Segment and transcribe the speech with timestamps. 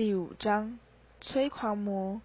[0.00, 0.78] 第五章，
[1.20, 2.22] 催狂魔。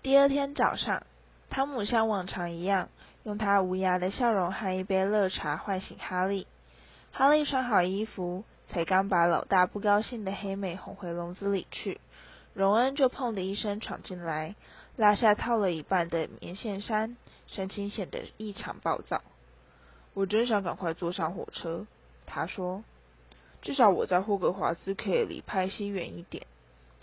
[0.00, 1.02] 第二天早上，
[1.50, 2.88] 汤姆像往常一样，
[3.24, 6.46] 用他无牙的笑容和一杯热茶唤醒哈利。
[7.12, 12.00] 哈利穿好衣服，才刚把老大不高兴的黑美哄回笼子里去，
[12.54, 14.54] 荣恩就砰的一声闯进来，
[14.96, 19.20] 拉下套了一半的棉线衫，神情显得异常暴躁。
[20.14, 21.86] 我真想赶快坐上火车，
[22.24, 22.82] 他说，
[23.60, 26.46] 至少我在霍格华兹可以离派西远一点。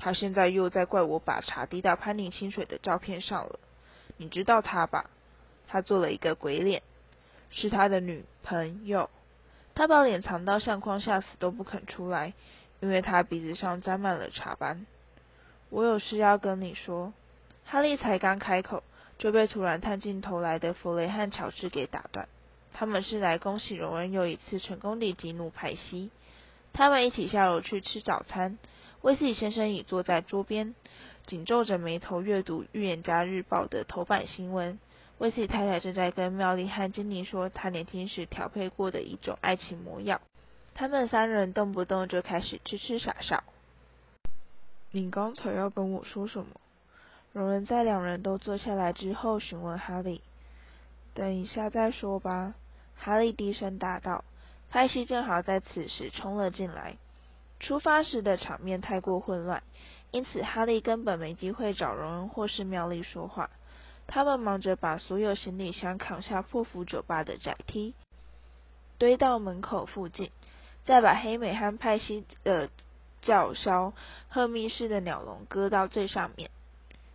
[0.01, 3.59] 他现在又在怪我把茶滴到潘宁清水的照片上了，
[4.15, 5.09] 你知道他吧？
[5.67, 6.81] 他做了一个鬼脸，
[7.51, 9.09] 是他的女朋友。
[9.75, 12.33] 他把脸藏到相框下，死都不肯出来，
[12.79, 14.85] 因为他鼻子上沾满了茶斑。
[15.69, 17.11] 我有事要跟你说。
[17.65, 18.83] 哈利才刚开口，
[19.17, 22.29] 就被突然探进头来的弗雷和乔治给打断。
[22.73, 26.09] 他们是来恭喜荣恩又一次成功地激怒派西。
[26.71, 28.57] 他们一起下楼去吃早餐。
[29.01, 30.75] 威斯理先生已坐在桌边，
[31.25, 34.77] 紧皱着眉头阅读《预言家日报》的头版新闻。
[35.19, 40.19] 威斯理太太正在跟妙丽和金妮说她年轻时调配过的一种爱情魔药。
[40.75, 43.43] 他们三人动不动就开始痴痴傻笑。
[44.91, 46.47] 你刚才要跟我说什么？
[47.31, 50.21] 荣恩在两人都坐下来之后询问哈利。
[51.13, 52.53] 等一下再说吧。
[52.97, 54.25] 哈利低声答道。
[54.69, 56.97] 派西正好在此时冲了进来。
[57.59, 59.63] 出发时的场面太过混乱，
[60.11, 63.49] 因此哈利根本没机会找荣恩或是妙丽说话。
[64.07, 67.93] 他们忙着把所有行李箱扛下破釜酒吧的窄梯，
[68.97, 70.31] 堆到门口附近，
[70.83, 72.69] 再把黑美和派西的
[73.21, 73.93] 叫嚣
[74.29, 76.49] 赫密室的鸟笼搁到最上面。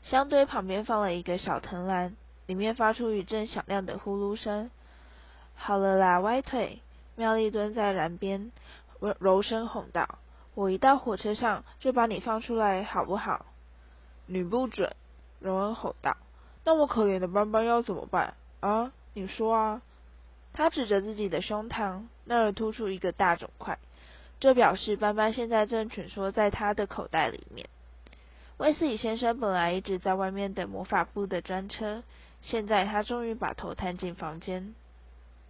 [0.02, 2.14] 箱堆旁边放了一个小藤篮，
[2.46, 4.70] 里面发出一阵响亮的呼噜声。
[5.56, 6.80] 好了啦，歪腿！
[7.16, 8.52] 妙丽蹲在篮边，
[9.18, 10.18] 柔声哄道。
[10.54, 13.46] 我一到火车上就把你放出来，好不好？
[14.26, 14.94] 你不准！
[15.40, 16.16] 荣恩吼道。
[16.64, 18.34] 那我可怜的斑斑要怎么办？
[18.60, 19.82] 啊，你说啊！
[20.52, 23.78] 他指着自己的胸膛，那儿突出一个大肿块，
[24.38, 27.68] 这表示斑斑现在正蜷缩在他的口袋里面。
[28.56, 32.04] 威斯理先生本来一直在外面等魔法部的专车，
[32.40, 34.74] 现在他终于把头探进房间。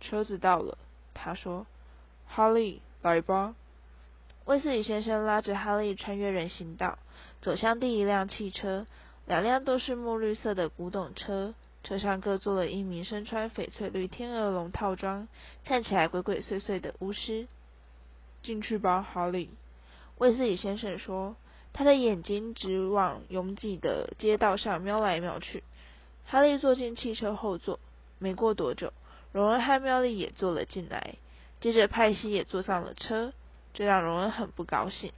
[0.01, 0.79] 车子到了，
[1.13, 1.67] 他说
[2.27, 3.55] ：“哈利，来吧。”
[4.47, 6.99] 威斯理先生拉着哈利穿越人行道，
[7.41, 8.87] 走向第一辆汽车。
[9.27, 15.29] 两辆都是墨绿色的古董车，车上各坐了一名身穿翡翠绿天鹅绒套装、
[15.65, 17.47] 看起来鬼鬼祟祟的巫师。
[18.43, 19.49] 进去吧，哈利。
[20.19, 21.37] 威斯理先生说，
[21.73, 25.65] 他的眼睛直往拥挤的街道上瞄来瞄去。
[26.27, 27.81] 哈利坐进汽车后座。
[28.19, 28.93] 没过多久，
[29.33, 31.15] 荣恩和妙丽也坐了进来，
[31.61, 33.33] 接着派西也坐上了车。
[33.75, 35.13] 这让荣恩很不高兴。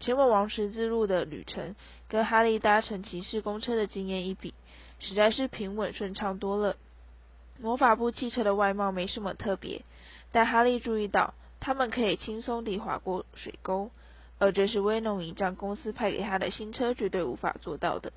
[0.00, 1.76] 前往王十字路的旅程，
[2.08, 4.54] 跟哈利搭乘骑士公车的经验一比，
[4.98, 6.76] 实在是平稳顺畅多了。
[7.58, 9.82] 魔法部汽车的外貌没什么特别，
[10.32, 13.90] 但哈利注意到，他们可以轻松地划过水沟，
[14.38, 18.12] 而这是威农仪仗公司派给他的新车绝对无法做到的。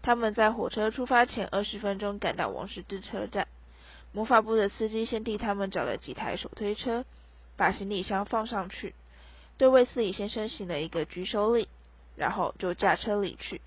[0.00, 3.46] 他们在火车出发前二十分钟赶到王十字车站，
[4.12, 7.04] 魔法部的司机先替他们找了几台手推车。
[7.60, 8.94] 把行李箱放上去，
[9.58, 11.68] 对卫斯理先生行了一个举手礼，
[12.16, 13.60] 然后就驾车离去。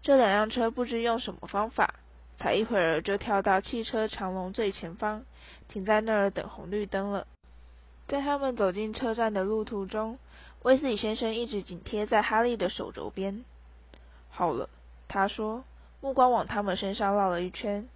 [0.00, 1.96] 这两辆车不知用什么方法，
[2.38, 5.26] 才一会儿就跳到汽车长龙最前方，
[5.68, 7.26] 停在那儿等红绿灯了。
[8.06, 10.18] 在他们走进车站的路途中，
[10.62, 13.44] 威斯理先生一直紧贴在哈利的手肘边。
[14.30, 14.70] 好了，
[15.06, 15.64] 他说，
[16.00, 17.86] 目光往他们身上绕了一圈。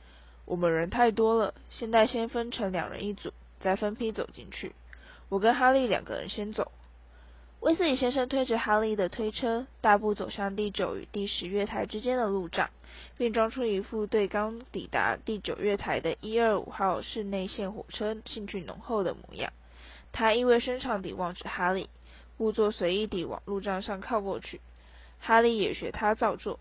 [0.45, 4.75] 我们人太多了，现在先分成两人一组，再分批走进去。
[5.33, 6.73] 我跟哈利两个人先走。
[7.61, 12.69] 威斯理先生推着哈利的推车，大步走向第九与第十月台之间的路障，
[13.17, 19.55] 并装出一副对刚抵达第九月台的一二五号室内线火车兴趣浓厚的模样。
[20.13, 21.89] 他意味深长地望着哈利，
[22.37, 24.61] 故作随意地往路障上靠过去。
[25.19, 26.61] 哈利也学他照做。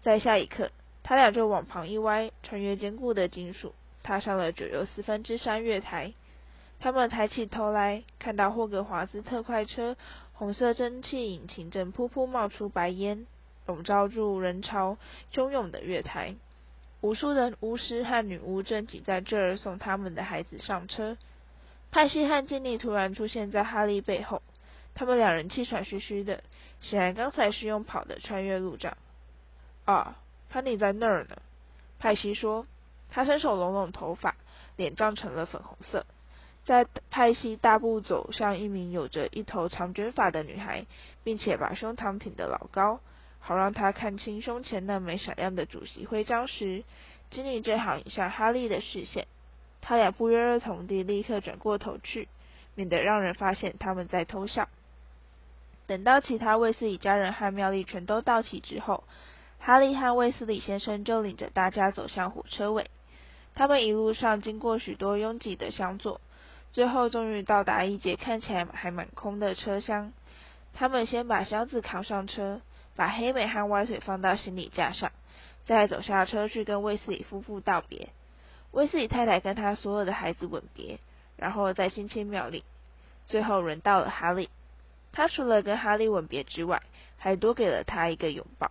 [0.00, 0.70] 在下一刻，
[1.02, 6.14] 他俩就往旁一歪，穿越坚固的金属，踏上了九又四分之三月台。
[6.78, 9.96] 他们抬起头来，看到霍格华兹特快车
[10.32, 13.26] 红色蒸汽引擎正噗噗冒出白烟，
[13.66, 14.98] 笼罩住人潮
[15.32, 16.34] 汹涌的月台。
[17.00, 21.16] 无数的巫师和女巫正挤在这儿送他们的孩子上车。
[21.90, 24.42] 派西和金妮突然出现在哈利背后，
[24.94, 26.42] 他们两人气喘吁吁的，
[26.80, 28.96] 显然刚才是用跑的穿越路障。
[29.84, 30.16] 啊，
[30.50, 31.36] 潘妮在那儿呢，
[31.98, 32.66] 派西说。
[33.08, 34.34] 他伸手拢拢头发，
[34.74, 36.04] 脸涨成了粉红色。
[36.66, 40.84] 在派西大步走向一名有着一头长卷发的女孩，
[41.22, 42.98] 并且把胸膛挺得老高，
[43.38, 46.82] 好让她看清胸前那枚闪亮的主席徽章时，
[47.30, 49.28] 经理正好引向哈利的视线。
[49.80, 52.26] 他俩不约而同地立刻转过头去，
[52.74, 54.68] 免得让人发现他们在偷笑。
[55.86, 59.04] 等到其他卫斯理家人和妙丽全都到齐之后，
[59.60, 62.90] 哈利和卫斯理先生就领着大家走向火车尾。
[63.54, 66.20] 他们一路上经过许多拥挤的厢座，
[66.72, 70.12] 最后终于到达一节看起来还蛮空的车厢。
[70.74, 72.60] 他们先把箱子扛上车，
[72.94, 75.10] 把黑美和歪腿放到行李架上，
[75.64, 78.10] 再走下车去跟卫斯理夫妇道别。
[78.72, 80.98] 卫斯理太太跟他所有的孩子吻别，
[81.36, 82.62] 然后再亲亲妙丽。
[83.26, 84.50] 最后轮到了哈利。
[85.12, 86.82] 他除了跟哈利吻别之外，
[87.16, 88.70] 还多给了他一个拥抱，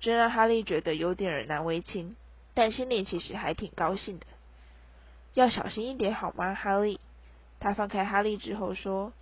[0.00, 2.14] 这让哈利觉得有点儿难为情，
[2.52, 4.26] 但心里其实还挺高兴的。
[5.32, 7.00] 要小心一点好吗，哈利？
[7.60, 9.12] 他放开哈利之后说，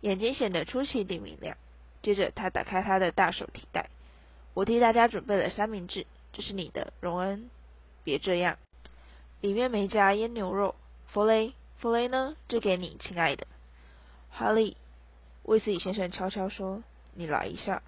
[0.00, 1.56] 眼睛显得出奇地明亮。
[2.02, 3.88] 接着他打开他的大手提袋，
[4.54, 7.50] 我替大家准备了三明治，这是你的，荣恩。
[8.04, 8.58] 别这样，
[9.40, 10.76] 里面没加腌牛肉。
[11.08, 12.36] 弗雷，弗雷呢？
[12.46, 13.46] 这给你，亲爱的，
[14.30, 14.76] 哈利。
[15.42, 16.82] 威斯理先生悄悄说
[17.14, 17.82] ：“你来一下。”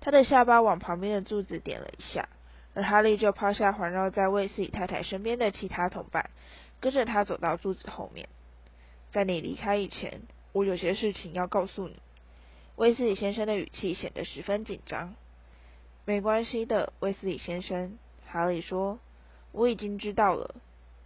[0.00, 2.28] 他的下巴往旁边的柱子点了一下，
[2.74, 6.30] 而哈利就抛下环绕在威斯理太太身边的其他同伴，
[6.80, 8.28] 跟着他走到柱子后面。
[9.14, 12.00] 在你离开以前，我有些事情要告诉你。
[12.74, 15.14] 威斯理先生的语气显得十分紧张。
[16.04, 17.96] 没关系的，威斯理先生，
[18.26, 18.98] 哈利说
[19.52, 20.56] ：“我已经知道了。”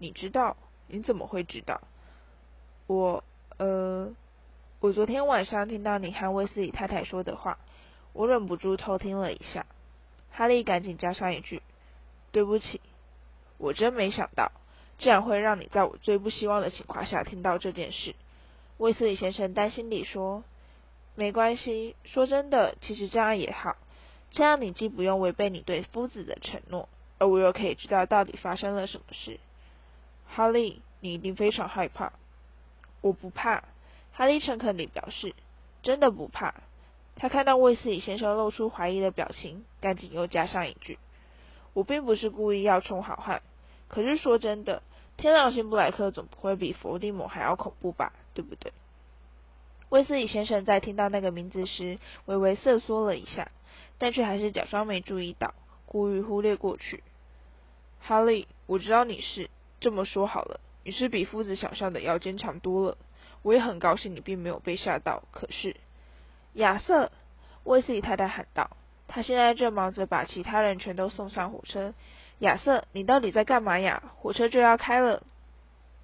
[0.01, 0.57] 你知道？
[0.87, 1.83] 你怎么会知道？
[2.87, 3.23] 我……
[3.59, 4.15] 呃……
[4.81, 7.59] 我昨天晚上听到你和威斯理太太说的话，
[8.15, 9.67] 我忍不住偷听了一下。
[10.31, 11.61] 哈利赶紧加上一句
[12.33, 12.81] ：“对不起，
[13.59, 14.51] 我真没想到，
[14.99, 18.15] 这样会让你在我最不希望的情况下听到这件事。”
[18.79, 20.45] 威斯理先生担心地说
[21.17, 23.77] ：“没关系，说真的，其实这样也好，
[24.31, 29.41] 这样你既不用违背你对夫子的承诺，而我又可以知道到底发生了什么事。”
[30.31, 32.13] 哈利，你一定非常害怕。
[33.01, 33.65] 我不怕。
[34.13, 35.35] 哈利诚恳地表示
[35.83, 36.55] ：“真的不怕。”
[37.17, 40.99] 他看到卫斯理先生露出怀疑的表情，赶紧又加上一句
[41.75, 43.43] ：“我并不是故意要充好汉，
[43.89, 44.83] 可是说真的，
[45.19, 48.15] 天狼星布莱克总不会比伏地魔还要恐怖吧？
[48.33, 48.73] 对不对？”
[49.91, 53.51] 威斯理先生在听到那个名字时，微微瑟缩了一下，
[53.99, 55.55] 但却还是假装没注意到，
[55.87, 57.03] 故意忽略过去。
[58.01, 59.51] 哈利，我知道你是
[59.81, 62.97] 这么说好了，你是比夫子想象的要坚强多了。
[63.43, 65.25] 我也很高兴你并没有被吓到。
[65.33, 65.75] 可是，
[66.53, 67.11] 亚瑟，
[67.65, 68.77] 威斯理太太喊道
[69.09, 71.95] ：“他现在正忙着把其他人全都送上火车。”
[72.39, 74.03] 亚瑟，你到底在干嘛呀？
[74.17, 75.23] 火车就要开了。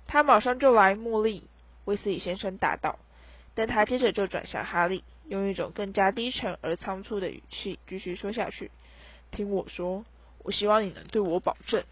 [0.06, 1.48] 他马上就来，茉莉。
[1.84, 2.98] 威斯理先生答道。
[3.54, 8.70] 但他接着就转向哈利，用一种更加低沉而仓促的语气继续说下去
[9.30, 10.04] ：“听我说，
[10.42, 11.84] 我希望你能对我保证，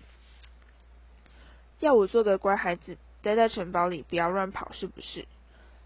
[1.78, 5.28] 要我做个乖孩子。”待在城堡里，不要乱跑，是不是？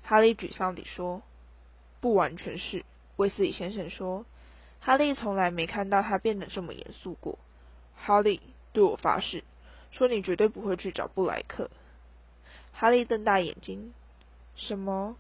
[0.03, 1.21] 哈利沮丧地说
[2.01, 2.83] ：“不完全是。”
[3.17, 4.25] 威斯理先生说
[4.81, 7.39] ：“哈利从来没看到他变得这么严肃过。”
[7.97, 8.41] 哈利，
[8.73, 9.43] 对我发誓，
[9.91, 11.71] 说你绝对不会去找布莱克。
[12.73, 13.93] 哈利瞪大眼睛
[14.55, 15.17] ：“什么？”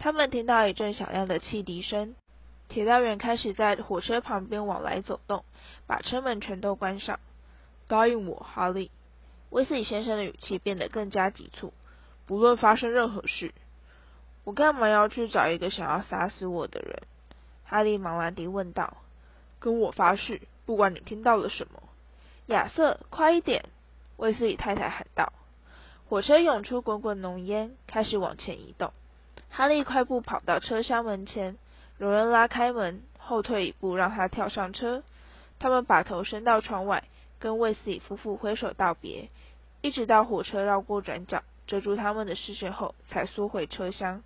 [0.00, 2.14] 他们听到一阵响亮的汽笛声，
[2.68, 5.44] 铁道员开始在火车旁边往来走动，
[5.86, 7.18] 把车门全都关上。
[7.86, 8.90] 答应我，哈利。
[9.50, 11.72] 威斯理先生的语气变得更加急促。
[12.26, 13.54] 不论发生任何事，
[14.44, 17.02] 我干嘛要去找一个想要杀死我的人？
[17.64, 18.98] 哈利茫然地问道。
[19.58, 21.82] 跟我发誓，不管你听到了什么。
[22.48, 23.64] 亚瑟，快一点！
[24.16, 25.32] 卫斯理太太喊道。
[26.08, 28.92] 火车涌出滚滚浓烟，开始往前移动。
[29.50, 31.58] 哈利快步跑到车厢门前，
[31.98, 35.02] 有人拉开门，后退一步，让他跳上车。
[35.58, 37.04] 他们把头伸到窗外。
[37.40, 39.28] 跟卫斯理夫妇挥手道别，
[39.80, 44.24] 一直到火车绕过转角，遮住他们的视线后，才缩回车厢。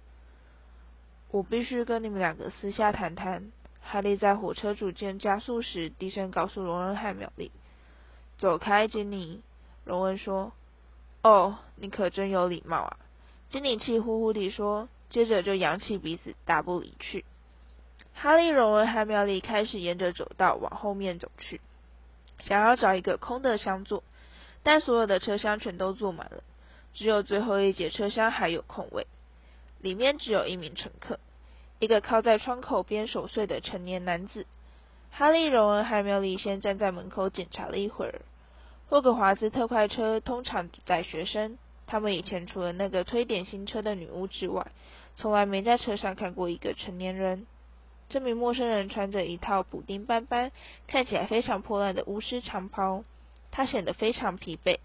[1.31, 3.53] 我必须跟你们两个私下谈谈。
[3.83, 7.51] 哈利在火车逐渐加速时，低声告诉荣恩和妙丽
[8.43, 9.41] ：“走开，金妮。”
[9.87, 10.51] 荣恩说
[11.23, 12.97] ：“哦，你可真有礼貌啊。”
[13.51, 17.25] 金妮气呼呼地说，接着就扬起鼻子，大步离去。
[18.15, 21.61] 哈利、荣恩和妙丽开始沿着走道往后面走去。
[22.41, 24.03] 想要找一个空的厢座，
[24.65, 26.43] 但所有的车厢全都坐满了，
[26.95, 29.07] 只有最后一节车厢还有空位。
[29.81, 31.21] 里面只有一名乘客，
[31.79, 34.47] 一个靠在窗口边守岁的成年男子。
[35.13, 38.23] 哈利、荣恩和妙丽先站在门口检查了一会儿。
[38.93, 41.57] 霍格华兹特快车通常载学生，
[41.87, 44.67] 他们以前除了那个推点心车的女巫之外，
[45.17, 47.47] 从来没在车上看过一个成年人。
[48.11, 50.53] 这名陌生人穿着一套补丁斑斑、
[50.87, 53.03] 看起来非常破烂的巫师长袍，
[53.51, 54.77] 他显得非常疲惫，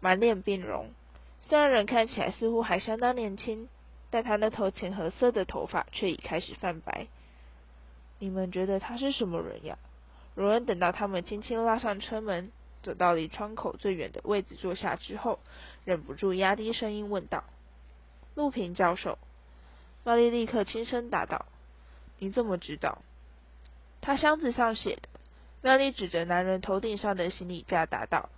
[0.00, 0.88] 满脸病容。
[1.42, 3.68] 虽然人看起来似乎还相当年轻，
[4.08, 7.08] 但他那头浅褐色的头发却已开始泛白。
[8.20, 9.76] 你们觉得他是什么人呀？
[10.34, 12.50] 罗恩等到他们轻轻拉上车门，
[12.82, 15.38] 走到离窗口最远的位置坐下之后，
[15.84, 17.44] 忍不住压低声音问道
[18.34, 19.18] ：“陆平教授。”
[20.04, 21.46] 玛丽立刻轻声答道。
[22.18, 23.02] 你怎么知道？
[24.00, 25.08] 他箱子上写的。
[25.62, 28.30] 妙丽指着男人头顶上的行李架答道：“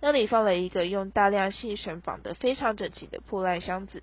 [0.00, 4.02] 那里放了一个用大量细绳绑得非常整齐的破烂箱子，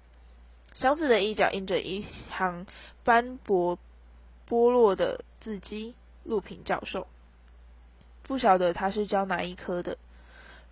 [0.76, 2.68] 箱子的一角印着一行
[3.04, 3.80] 斑驳
[4.48, 7.08] 剥落的字迹。”陆平教授
[8.28, 9.98] 不晓得他是教哪一科的。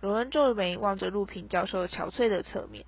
[0.00, 2.84] 荣恩皱眉望着陆平教授憔悴的侧面。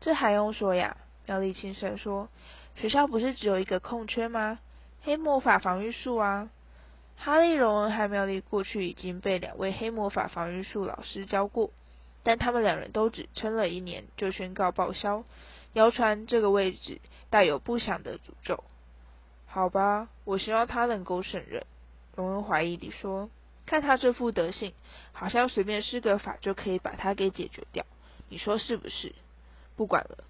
[0.00, 0.96] 这还用说呀？
[1.26, 2.28] 妙丽轻声说
[2.76, 4.58] ：“学校不是只有一个空缺吗？”
[5.02, 6.50] 黑魔法防御术啊！
[7.16, 11.70] 哈利、荣恩和妙丽过去已经被两位黑魔法防御术老师教过，
[12.22, 15.24] 但他们两人都只撑了一年就宣告报销。
[15.72, 18.64] 谣传这个位置带有不祥的诅咒。
[19.46, 21.64] 好吧，我希望他能够胜任。
[22.16, 23.30] 荣恩怀疑地说
[23.66, 24.72] ：“看他这副德行，
[25.12, 27.84] 好像随便施个法就可以把他给解决掉。
[28.28, 29.14] 你说是不是？”
[29.76, 30.24] 不管了，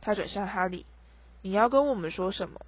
[0.00, 0.84] 他转向哈利
[1.42, 2.60] ：“你要跟我们说什么？”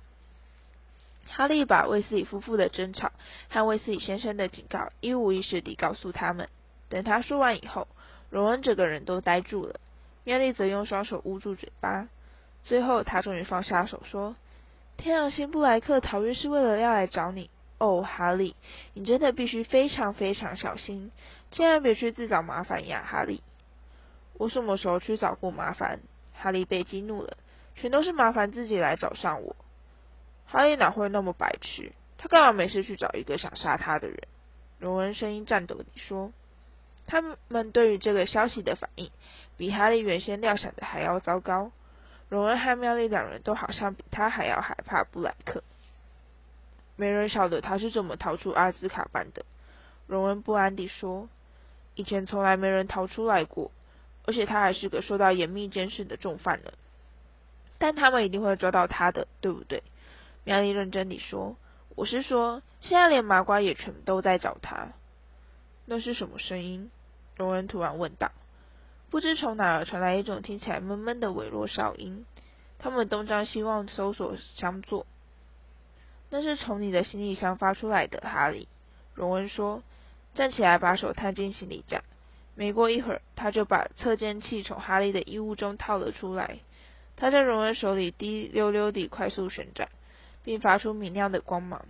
[1.26, 3.12] 哈利把威斯理夫妇的争吵
[3.49, 6.49] 和威斯理先生的警告一五一十地告诉他们。
[6.88, 7.88] 等他说完以后，
[8.30, 9.80] 荣恩整个人都呆住了，
[10.25, 12.09] 妙丽则用双手捂住嘴巴。
[12.64, 14.37] 最后，他终于放下手，说
[14.97, 17.50] ：“天狼星布莱克逃狱是为了要来找你。
[17.85, 18.57] 哦，哈利，
[18.95, 21.11] 你真的必须非常非常小心，
[21.50, 23.43] 千万别去自找麻烦呀，哈利。”
[24.38, 26.00] 我什么时候去找过麻烦？
[26.35, 27.37] 哈利被激怒了，
[27.75, 29.55] 全都是麻烦自己来找上我。
[30.47, 31.93] 哈利哪会那么白痴？
[32.19, 34.19] 他干嘛没事去找一个想杀他的人？
[34.79, 36.33] 荣恩声音颤抖地说
[37.07, 39.11] ：“他们对于这个消息的反应，
[39.57, 41.71] 比哈利原先料想的还要糟糕。
[42.29, 45.62] 荣恩和妙丽两人都好像比他还要害怕布莱克。
[46.96, 49.44] 没人晓得他是怎么逃出阿兹卡班的。”
[50.06, 51.28] 荣恩不安地说
[51.94, 53.70] ：“以前从来没人逃出来过，
[54.26, 56.72] 而且他还是个受到严密监视的重犯呢。
[57.78, 59.82] 但他们一定会抓到他的，对不对？”
[60.44, 61.56] 妙丽认真地说
[61.96, 64.88] ：“我是说，现在连麻瓜也全都在找他。”
[65.86, 66.90] 那是什么声音？
[67.36, 68.30] 荣恩突然问道。
[69.10, 72.26] 不知从哪儿传来一种听起来闷闷的微弱哨音。
[72.78, 75.06] 他们东张西望，搜索相座。
[76.35, 78.67] 那是从你的行李箱发出来的，哈利。
[79.14, 79.85] 荣恩说
[80.35, 82.03] ：“站起来，把手探进行李架。”
[82.57, 86.59] 没过一会儿，他就把测监器从哈利的衣物中套了出来。
[87.14, 89.88] 他在荣恩手里滴溜溜地快速旋转。
[90.43, 91.87] 并发出明亮的光芒。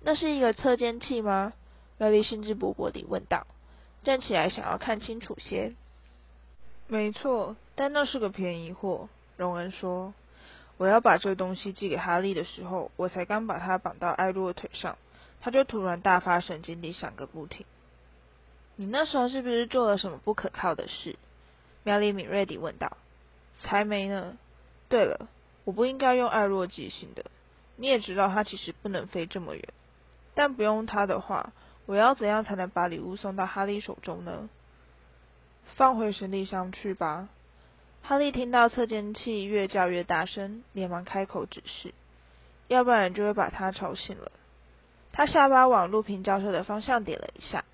[0.00, 1.52] 那是一个测监器吗？
[1.98, 3.46] 妙丽兴致勃勃地问道，
[4.02, 5.74] 站起来想要看清楚些。
[6.88, 9.08] 没错，但那是个便宜货。
[9.36, 10.14] 荣恩说
[10.76, 14.98] ：“我要把这东西寄给哈利的时候，我才刚把它绑到艾洛腿上，
[15.40, 17.64] 他就突然大发神经地响个不停。
[18.76, 21.16] 你那时候是不是做了什么不可靠的事？”
[21.84, 22.96] 苗丽敏锐地问道。
[23.62, 24.36] “才没呢。
[24.88, 25.28] 对了，
[25.64, 27.24] 我不应该用艾洛寄信的。”
[27.76, 29.64] 你也知道他其实不能飞这么远，
[30.34, 31.52] 但不用他的话，
[31.86, 34.48] 我要怎样才能把礼物送到哈利手中呢？
[35.76, 37.28] 放回行李箱去吧。
[38.06, 41.94] 哈利听到测监器越叫越大声，连忙开口指示，
[42.68, 44.30] 要不然就会把他吵醒了。
[45.10, 47.64] 他下巴往陆平教授的方向点了一下。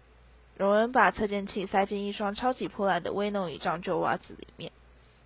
[0.57, 4.71] 荣恩把测监器塞进一双超级破烂的威诺一丈旧袜子里面，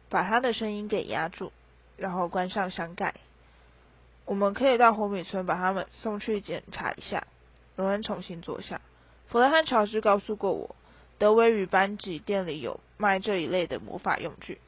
[0.08, 1.52] 把他的声音给压住，
[1.98, 3.12] 然后关上箱盖。
[4.24, 7.26] 我们可以到火米村把他们送去检查一下。
[7.76, 8.80] 荣恩重新坐下。
[9.28, 10.74] 弗莱和乔治告诉过我，
[11.18, 14.58] 德维与班级店里有卖这一类的魔法用具。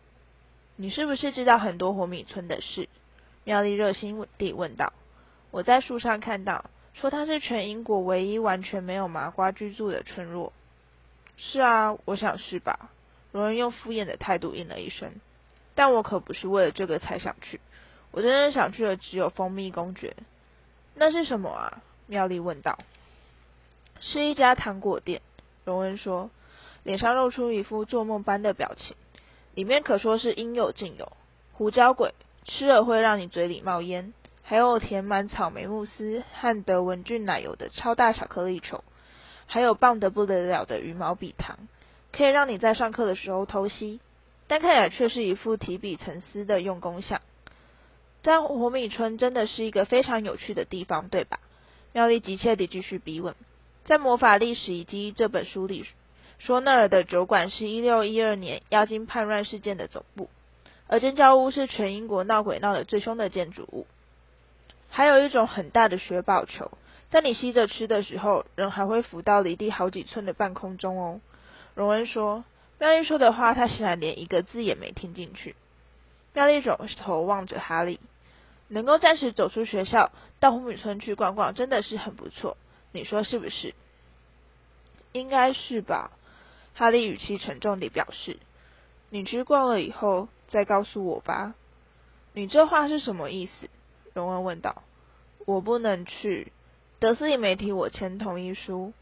[0.78, 2.88] 你是不是知道很多火米村的事？
[3.44, 4.92] 妙丽热心地问道。
[5.50, 10.52] 我在书上看到，说它是全英国唯一完全没有麻瓜居住的村落。
[11.38, 12.90] 是啊，我想是吧。
[13.32, 15.12] 荣恩用敷衍的态度应了一声。
[15.74, 17.60] 但我可不是为了这个才想去。
[18.10, 20.14] 我真正想去的只有蜂蜜公爵。
[20.94, 21.82] 那是什么啊？
[22.06, 22.78] 妙丽问道。
[24.00, 25.22] 是一家糖果店。
[25.64, 26.30] 荣恩说，
[26.82, 28.94] 脸上露出一副做梦般的表情。
[29.56, 31.10] 里面可说是应有尽有：
[31.54, 32.12] 胡椒鬼，
[32.44, 38.84] 吃了会让你嘴里冒烟；还有填满草莓慕斯和德文郡奶油的超大巧克力球；
[39.46, 41.56] 还有棒得不得了的羽毛笔糖，
[42.12, 43.98] 可以让你在上课的时候偷吸。
[44.46, 47.22] 但看起来却是一副提笔沉思的用功相。
[48.22, 51.40] 在火米村真的是一个非常有趣的地方，对吧？
[51.94, 53.34] 妙丽急切地继续逼问。
[53.86, 55.86] 在《魔法历史以及这本书里
[56.38, 60.28] 说，那儿的酒馆是一六一二年妖精叛乱事件的总部，
[60.86, 63.86] 而尖叫屋是全英国闹鬼闹得最凶的建筑物。
[64.90, 66.70] 还有一种很大的雪宝球，
[67.10, 71.20] 在你吸着吃的时候，人还会浮到离地好几寸的半空中哦。
[71.74, 72.44] 荣恩说。
[72.78, 75.56] 妙丽说的话，他显然连一个字也没听进去。
[76.34, 77.98] 妙丽转头望着哈利，
[78.68, 82.58] 能够暂时走出学校，到红米村去逛逛，真的是很不错。
[82.92, 83.74] 你说是不是？
[85.12, 86.10] 应该是吧。
[86.78, 88.38] 哈利语气沉重地表示
[89.08, 91.54] ：“你去逛了以后再告诉我吧。”
[92.34, 93.70] 你这话是什么意思？
[94.12, 94.82] 荣恩问道。
[95.46, 96.52] 我不能去。
[96.98, 98.92] 德斯也没替我签同意书，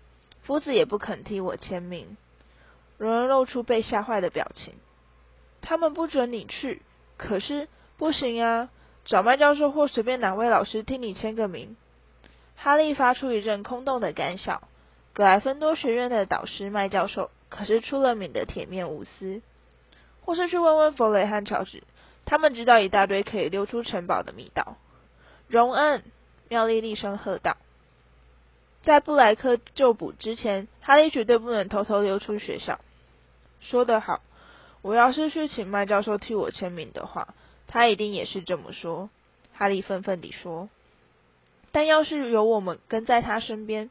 [0.45, 2.17] 夫子也不肯替我签名。
[2.97, 4.75] 荣恩露出被吓坏的表情。
[5.61, 6.83] 他们不准你去，
[7.17, 7.67] 可是
[7.97, 8.71] 不行啊！
[9.05, 11.77] 找麦教授或随便哪位老师替你签个名。
[12.55, 14.63] 哈利发出一阵空洞的干笑。
[15.13, 19.41] 格莱芬多学院的导师麦教授可是出了名的铁面无私。
[20.25, 21.85] 或是去问问弗雷和乔治，
[22.25, 24.77] 他们知道一大堆可以溜出城堡的密道。
[25.47, 26.03] 荣恩，
[26.49, 27.57] 妙丽厉声喝道。
[28.83, 32.81] 在布莱克就捕之前，哈利绝对不能偷偷溜出学校。
[33.61, 34.21] 说得好，
[34.83, 37.35] 我要是去请麦教授替我签名的话，
[37.69, 39.11] 他一定也是这么说。
[39.53, 40.69] 哈利愤愤地说。
[41.71, 43.91] 但要是有我们跟在他身边，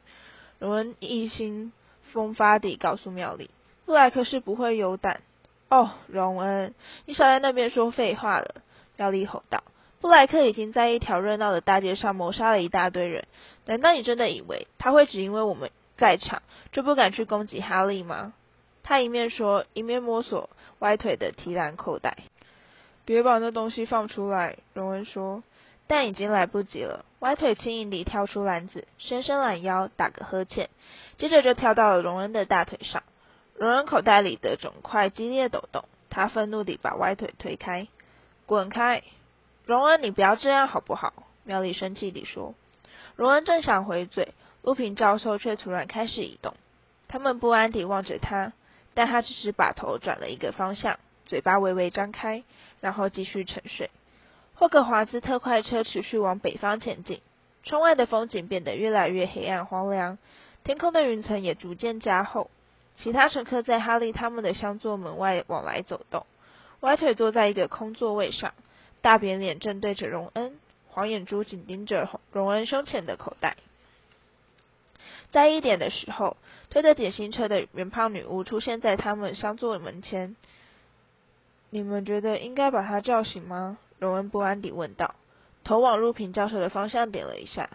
[0.58, 1.72] 荣恩一心
[2.12, 3.50] 风发地告诉妙丽，
[3.86, 5.20] 布莱克是不会有胆。
[5.68, 6.74] 哦，荣恩，
[7.06, 8.56] 你少在那边说废话了！
[8.96, 9.64] 妙丽吼道。
[10.00, 13.24] 布莱克已经在一条热闹的大街上谋杀了一大堆人，
[13.64, 18.34] 难道你真的以为他会只因为我们在场就不敢去攻击哈利吗？
[18.82, 20.50] 他一面说，一面摸索
[20.80, 22.18] 歪腿的提篮口袋。
[23.06, 25.42] 别把那东西放出来，荣恩说。
[25.86, 27.04] 但已经来不及了。
[27.18, 30.70] 歪腿轻盈地跳出篮子，伸伸懒腰，打个呵欠，
[31.18, 33.02] 接着就跳到了荣恩的大腿上。
[33.56, 37.86] 荣恩口袋里的肿块激烈抖动，他愤怒地把歪腿推开，
[38.46, 39.02] 滚开！
[39.64, 41.12] 荣恩，你不要这样好不好？
[41.44, 42.54] 妙丽生气地说。
[43.16, 46.54] 荣恩正想回嘴，陆平教授却突然开始移动。
[47.06, 48.52] 他们不安地望着他，
[48.92, 52.42] 但他只是把头转了一个方向，嘴巴微微张开，
[52.80, 53.88] 然后继续沉睡。
[54.56, 57.20] 霍格华兹特快车持续往北方前进，
[57.62, 60.18] 窗外的风景变得越来越黑暗荒凉，
[60.64, 62.50] 天空的云层也逐渐加厚。
[62.96, 66.26] 其他乘客在哈利他们的厢座门外往来走动。
[66.80, 68.54] 歪腿坐在一个空座位上。
[69.00, 73.58] 大扁脸正对着荣恩，黄眼珠紧盯着荣恩胸前的口袋。
[75.30, 76.38] 在一点的时候，
[76.70, 80.36] 推着点心车的圆胖女巫出现在他们相座门前。
[81.68, 83.76] 你们觉得应该把她叫醒吗？
[83.98, 85.14] 荣恩不安地问道，
[85.64, 87.68] 头往入平教授的方向点了一下。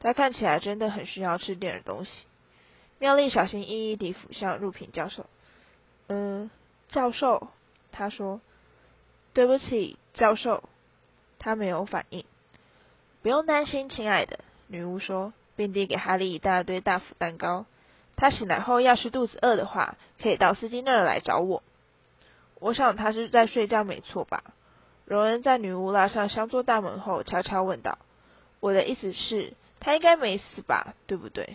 [0.00, 2.10] 他看起来真的很需要吃点东西。
[3.04, 5.26] 妙丽小心翼翼地俯向入平教授。
[6.06, 6.50] 嗯，
[6.88, 7.48] 教授，
[7.92, 8.40] 他说。
[9.34, 10.64] 对不起，教授。
[11.38, 12.24] 他没有反应。
[13.20, 14.38] 不用担心，亲爱的，
[14.68, 17.66] 女巫说，并递给哈利一大堆大福蛋糕。
[18.16, 21.62] 他醒来后要是肚子饿的话，可以到司机那儿来找我。
[22.58, 24.42] 我想他是在睡觉，没错吧？
[25.04, 27.98] 荣恩在女巫拉上厢座大门后，悄悄问道
[28.60, 30.94] ：“我的意思是，他应该没死吧？
[31.06, 31.54] 对不对？”“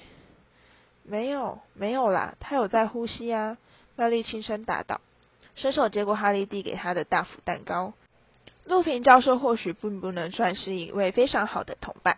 [1.09, 3.57] 没有，没有啦，他有在呼吸啊。”
[3.97, 5.01] 妙丽轻声答道。
[5.55, 7.93] 伸手接过哈利递给他的大福蛋糕。
[8.65, 12.17] 陆平教授或许并不能算是一位非常好的同伴，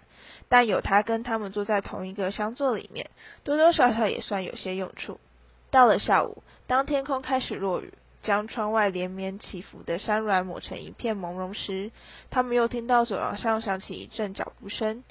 [0.49, 3.09] 但有他跟他们坐在同一个厢座里面，
[3.43, 5.19] 多多少少也算有些用处。
[5.71, 11.91] 到了下午，当天空开始落雨，将窗外连绵起伏的山峦抹成一片朦胧时，
[12.29, 15.03] 他们又听到走廊上响起一阵脚步声，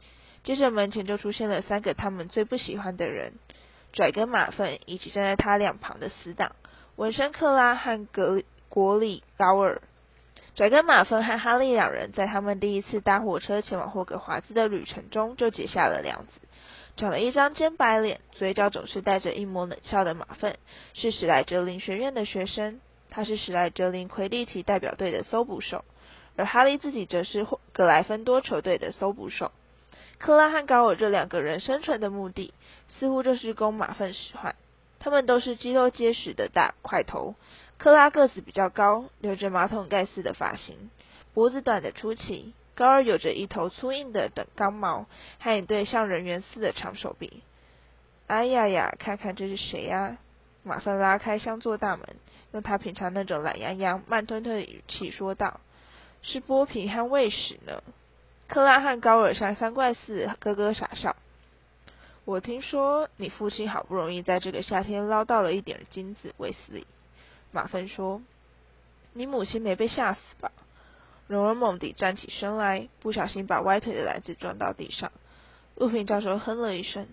[0.44, 3.32] 接着门前就出现了三个他们最不喜欢的人——
[3.92, 6.52] 拽根马粪以及站在他两旁的死党。
[6.96, 9.80] 文森克拉和格国里高尔，
[10.54, 16.40] 拽根马粪和哈利两人在他们第一次搭火车前往霍格华兹的旅程中就结下了梁子。
[16.96, 20.58] 长了一张尖白脸，嘴角总是带着一抹冷笑的马粪，
[20.92, 22.80] 是史莱哲林学院的学生。
[23.08, 25.84] 他是史莱哲林魁地奇代表队的搜捕手，
[26.36, 29.50] 而哈利自己则是霍格莱芬多球队的搜捕手。
[30.18, 32.52] 克拉和高尔这两个人生存的目的，
[32.88, 34.54] 似乎就是供马粪使唤。
[34.98, 37.34] 他们都是肌肉结实的大块头。
[37.78, 40.90] 克拉个子比较高，留着马桶盖似的发型，
[41.32, 42.52] 脖子短的出奇。
[42.74, 45.06] 高尔有着一头粗硬的等刚毛，
[45.38, 47.42] 和一对像人猿似的长手臂。
[48.26, 50.18] 哎呀呀，看看这是谁呀？
[50.62, 52.06] 马芬拉开厢座大门，
[52.52, 55.60] 用他平常那种懒洋洋、慢吞吞的语气说道
[56.22, 57.82] ：“是剥皮和喂食呢。”
[58.50, 61.14] 克拉和高尔像三怪四咯咯傻笑。
[62.24, 66.84] 我听说你父亲好不容易在这个夏天捞到了一点金子，卫斯理。
[67.52, 68.20] 马芬说
[69.14, 70.50] ：“你母亲没被吓死吧？”
[71.28, 75.12] 荣儿猛地站起身来，不小心把歪腿的篮子撞到地上。
[75.76, 77.06] 陆平教授哼了一声。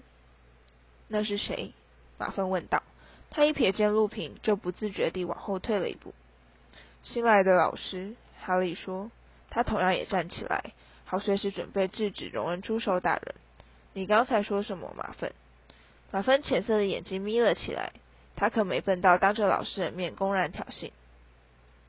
[1.08, 1.72] “那是谁？”
[2.18, 2.82] 马芬问道。
[3.30, 6.16] 他一瞥见陆平，就不自觉地往后退了一步。
[7.04, 9.12] “新来的老师。”哈利说。
[9.52, 10.74] 他同样也站起来。
[11.10, 13.34] 好，随时准备制止荣恩出手打人。
[13.94, 15.34] 你刚才说什么，马粪？
[16.12, 17.94] 马粪浅色的眼睛眯了起来。
[18.36, 20.92] 他可没笨到当着老师的面公然挑衅。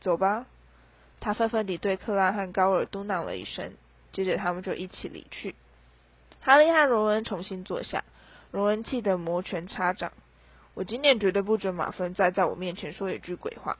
[0.00, 0.46] 走吧。
[1.20, 3.72] 他愤愤地对克拉和高尔嘟囔了一声，
[4.12, 5.56] 接着他们就一起离去。
[6.40, 8.04] 哈利和荣恩重新坐下。
[8.52, 10.12] 荣恩气得摩拳擦掌。
[10.74, 13.78] 我今年绝对不准马粪再在我面前说一句鬼话。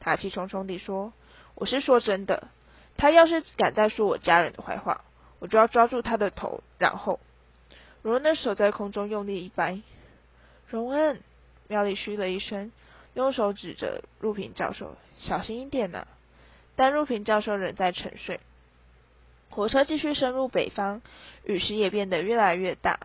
[0.00, 1.12] 他气冲冲地说
[1.54, 2.48] ：“我是说真的。”
[2.98, 5.04] 他要是敢再说我家人的坏话，
[5.38, 7.20] 我就要抓住他的头，然后，
[8.02, 9.80] 荣恩的手在空中用力一掰。
[10.68, 11.20] 荣恩，
[11.68, 12.72] 妙丽嘘了一声，
[13.14, 16.06] 用手指着陆平教授：“小心一点呐。”
[16.76, 18.40] 但陆平教授仍在沉睡。
[19.48, 21.00] 火车继续深入北方，
[21.44, 22.98] 雨势也变得越来越大。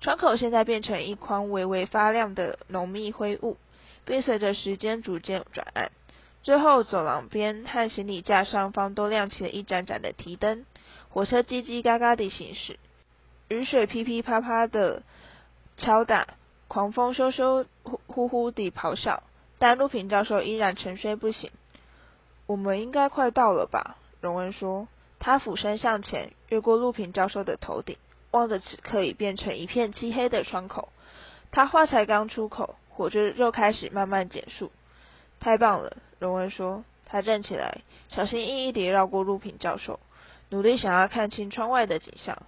[0.00, 3.56] 窗口现在变成一筐微微发亮的浓密灰雾，
[4.04, 5.90] 并随着时间逐渐转暗。
[6.46, 10.64] 最后，走廊边和行李架上方都亮起了一盏盏的提灯。
[11.08, 12.78] 火车叽叽嘎嘎地行驶，
[13.48, 15.02] 雨水噼噼啪啪地
[15.76, 16.28] 敲打，
[16.68, 17.66] 狂风咻咻
[18.06, 19.24] 呼呼地咆哮。
[19.58, 21.50] 但陆平教授依然沉睡不醒。
[22.46, 23.96] 我们应该快到了吧？
[24.20, 24.86] 荣恩说。
[25.18, 27.96] 他俯身向前，越过陆平教授的头顶，
[28.30, 30.90] 望着此刻已变成一片漆黑的窗口。
[31.50, 34.70] 他话才刚出口，火车就开始慢慢减速。
[35.40, 36.84] 太棒了，荣恩说。
[37.08, 40.00] 他站起来，小心翼翼地绕过陆平教授，
[40.50, 42.42] 努力想要看清窗外的景象。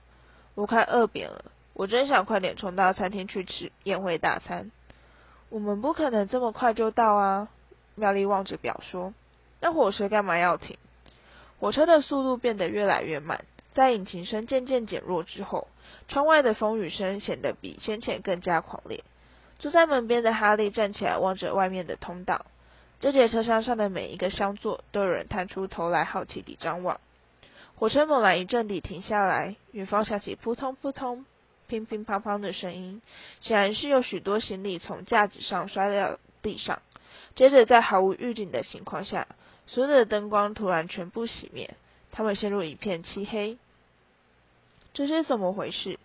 [0.56, 4.72] 我快饿扁了，我真想快点冲到餐厅去吃宴会大餐。
[5.48, 7.48] 我们不可能这么快就到啊！
[7.94, 9.14] 妙丽望着表说。
[9.60, 10.76] 那火车干嘛要停？
[11.60, 15.68] 火车的速度变得越来越慢，在引擎声渐渐减弱之后，
[16.08, 19.04] 窗外的风雨声显得比先前更加狂烈。
[19.60, 22.44] 坐在门边的哈利站起来，望着外面的通道。
[23.00, 27.00] 这节车厢上的每一个厢座都有人探出头来，好奇地张望。
[27.76, 31.24] 火车猛然一阵地停下来，远方响起扑通扑通、
[31.68, 33.00] 乒乒乓乓的声音，
[33.40, 36.82] 显然是有许多行李从架子上摔到地上。
[37.36, 39.28] 接着，在毫无预警的情况下，
[39.68, 41.76] 所有的灯光突然全部熄灭，
[42.10, 43.58] 他们陷入一片漆黑。
[44.92, 46.00] 这是怎么回事？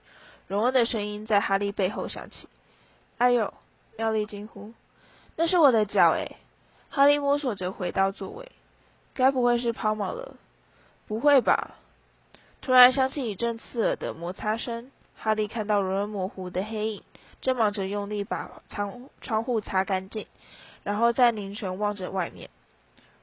[0.47, 2.47] 荣恩的声音在哈利背后响起。
[3.17, 3.51] “哎呦！”
[3.97, 4.73] 妙丽惊呼
[5.37, 6.35] ，“那是我的脚！”诶。
[6.95, 8.51] 哈利摸索着回到座位，
[9.15, 10.35] 该不会是抛锚了？
[11.07, 11.71] 不会吧！
[12.61, 17.03] 突然响起一阵刺耳的摩擦声，哈利看到荣恩模糊的黑影，
[17.41, 20.27] 正忙着用力把窗窗户擦干净，
[20.83, 22.51] 然后再凝神望着外面。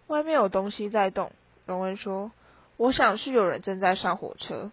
[0.09, 1.31] 外面有东西在动，
[1.65, 2.33] 荣恩说
[2.77, 4.73] ：“我想是有人正在上火车。”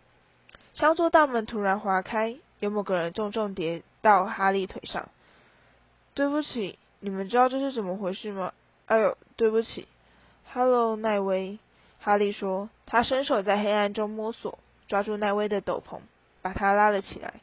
[0.73, 5.07] 厢座大门突然划开，有某个人重重跌到哈利腿上。
[6.15, 8.53] 对不起，你们知道这是怎么回事吗？
[8.88, 9.88] 哎呦，对不起
[10.54, 11.60] ，Hello，奈威，
[12.00, 12.69] 哈利说。
[12.86, 16.00] 他伸手在黑暗中摸索，抓住奈威的斗篷，
[16.41, 17.34] 把他拉了起来。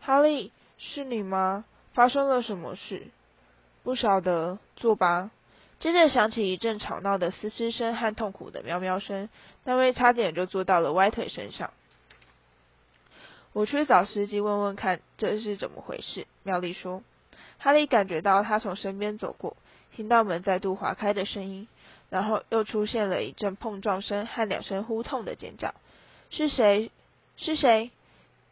[0.00, 1.64] 哈利，是你吗？
[1.94, 3.06] 发生了什么事？
[3.84, 5.30] 不晓得，坐吧。
[5.78, 9.28] 接着响起一阵吵闹的嘶嘶声和痛苦的喵喵声，
[9.62, 11.72] 奈威差点就坐到了歪腿身上。
[13.52, 16.26] 我去找司机问问看这是怎么回事。
[16.42, 17.04] 妙丽说。
[17.58, 19.56] 哈利感觉到他从身边走过。
[19.94, 21.68] 听到门再度划开的声音，
[22.10, 25.74] 然后又出现了一阵碰撞声和两声呼痛的尖叫。
[26.30, 26.90] 是谁？
[27.36, 27.90] 是谁？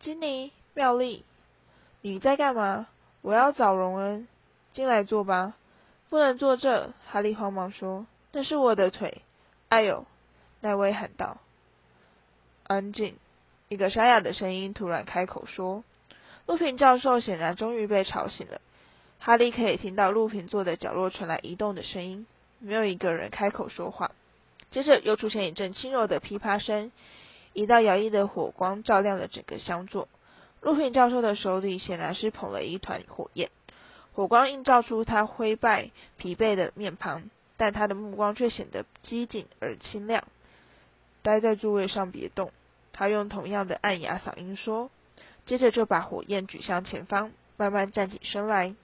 [0.00, 1.24] 金妮，妙丽，
[2.03, 2.87] 你在干嘛？
[3.22, 4.29] 我要找荣恩。
[4.72, 5.55] 进来坐吧。
[6.09, 6.92] 不能坐这。
[7.07, 9.22] 哈利慌忙说：“那是我的腿。”
[9.68, 10.07] 哎呦！
[10.61, 11.38] 奈威喊道。
[12.66, 13.16] 安静。
[13.68, 15.85] 一个沙哑的声音突然开口说
[16.46, 18.61] ：“陆平教授显然终于被吵醒了。”
[19.22, 22.26] 哈利可以听到陆平座的角落传来移动的声音，
[22.59, 24.12] 没有一个人开口说话。
[24.70, 26.90] 接着又出现一阵轻柔的噼啪声，
[27.52, 30.09] 一道摇曳的火光照亮了整个香座。
[30.62, 33.50] 陆平教授的手里显然是捧了一团火焰，
[34.14, 37.28] 火光映照出他灰败、疲惫的面庞，
[37.59, 40.24] 但他的目光却显得机警而清亮。
[41.22, 42.52] 待在座位上，别动。
[42.92, 44.90] 他用同样的暗哑嗓音说，
[45.44, 48.74] 接着就把火焰举向前方，慢慢站起身来。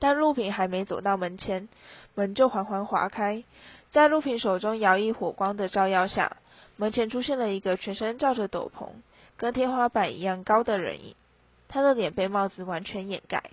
[0.00, 1.68] 但陆平还没走到门前，
[2.16, 3.44] 门就缓缓划开，
[3.92, 6.38] 在陆平手中摇曳火光的照耀下，
[6.76, 8.88] 门前出现了一个全身罩着斗篷、
[9.36, 11.14] 跟天花板一样高的人影。
[11.68, 13.44] 他的脸被帽子完全掩盖。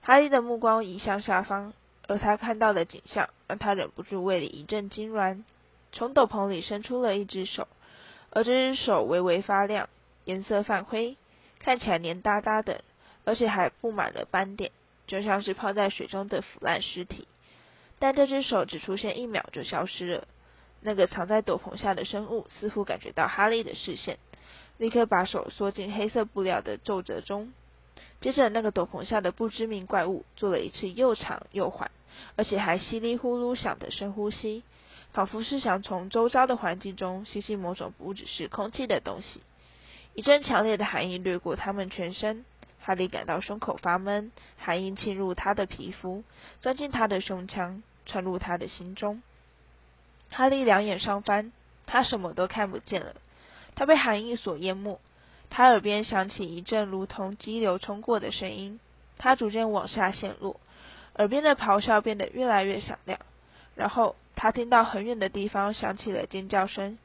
[0.00, 1.74] 哈利的目光移向下方，
[2.08, 5.44] 而他看到的景象让他忍不住胃里一阵痉挛。
[5.92, 7.68] 从斗篷里伸出了一只手，
[8.30, 9.88] 而这只手微微发亮，
[10.24, 11.16] 颜色泛灰，
[11.60, 12.80] 看起来黏哒哒的，
[13.24, 14.72] 而且还布满了斑点，
[15.06, 17.26] 就像是泡在水中的腐烂尸体。
[17.98, 20.28] 但这只手只出现一秒就消失了。
[20.80, 24.18] 那个藏在斗篷下的生物似乎感觉到哈利的视线。
[24.78, 27.52] 立刻把手缩进黑色布料的皱褶中，
[28.20, 31.92] 接着那个斗篷下的不知名怪物做了一次又长又缓，
[32.34, 34.64] 而且还稀里呼噜响的深呼吸，
[35.12, 39.42] 仿佛是想从周遭的环境中吸吸某种不只是空气的东西。
[40.14, 42.44] 一阵强烈的寒意掠过他们全身，
[42.84, 46.24] 哈利感到胸口发闷，寒意侵入他的皮肤，
[46.60, 49.22] 钻进他的胸腔，穿入他的心中。
[50.30, 51.52] 哈利两眼上翻，
[51.86, 53.14] 他什么都看不见了。
[53.74, 55.00] 他被寒意所淹没，
[55.48, 58.80] 他耳边响起一阵如同激流冲过的声音，
[59.16, 60.58] 他逐渐往下陷落，
[61.14, 63.20] 耳边的咆哮变得越来越响亮，
[63.76, 66.98] 然后他听到很远的地方响起了尖叫声，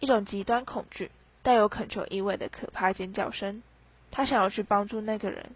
[0.00, 1.10] 一种极端恐惧、
[1.42, 3.62] 带有恳求意味的可怕尖叫声。
[4.18, 5.50] 他想要去帮助那个人，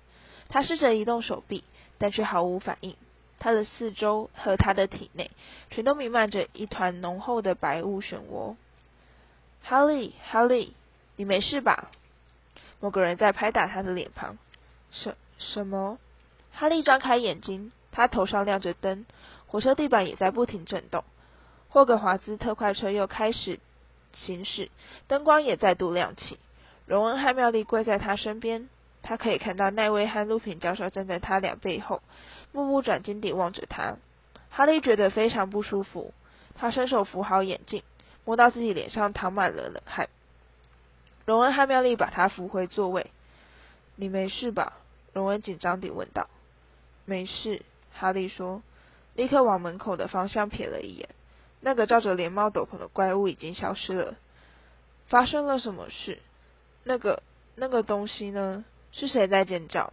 [0.48, 1.64] 他试着移动手臂，
[1.98, 2.94] 但却毫无反应。
[3.40, 5.32] 他的四周和他的体内
[5.70, 8.54] 全都弥漫着一团浓厚的白雾漩涡。
[9.64, 10.74] 哈利，哈利，
[11.16, 11.90] 你没事吧？
[12.78, 14.38] 某个人在拍打他的脸庞。
[14.92, 15.98] 什什么？
[16.52, 19.06] 哈利张开眼睛，他头上亮着灯，
[19.48, 21.02] 火车地板也在不停震动。
[21.68, 23.58] 霍格华兹特快车又开始
[24.14, 24.70] 行驶，
[25.08, 26.38] 灯光也再度亮起。
[26.86, 28.68] 荣恩和妙丽跪在他身边，
[29.02, 32.02] 他可以看到奈威和陆平教授站在他俩背后，
[32.52, 33.96] 目不转睛地望着他。
[34.50, 36.12] 哈利觉得非常不舒服，
[36.54, 37.82] 他伸手扶好眼镜。
[38.24, 40.08] 摸到自己脸上淌满了冷汗，
[41.24, 43.10] 荣恩和妙丽把他扶回座位。
[43.96, 44.74] 你没事吧？
[45.12, 46.28] 荣恩紧张地问道。
[47.04, 48.62] 没事，哈利说，
[49.16, 51.08] 立刻往门口的方向瞥了一眼。
[51.60, 54.14] 那个罩着连帽斗篷的怪物已经消失了。
[55.08, 56.20] 发生了什么事？
[56.84, 57.22] 那个
[57.54, 58.64] 那个东西呢？
[58.92, 59.92] 是谁在尖叫？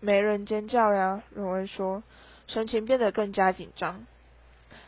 [0.00, 2.02] 没人尖叫呀，荣恩说，
[2.48, 4.04] 神情变得更加紧张。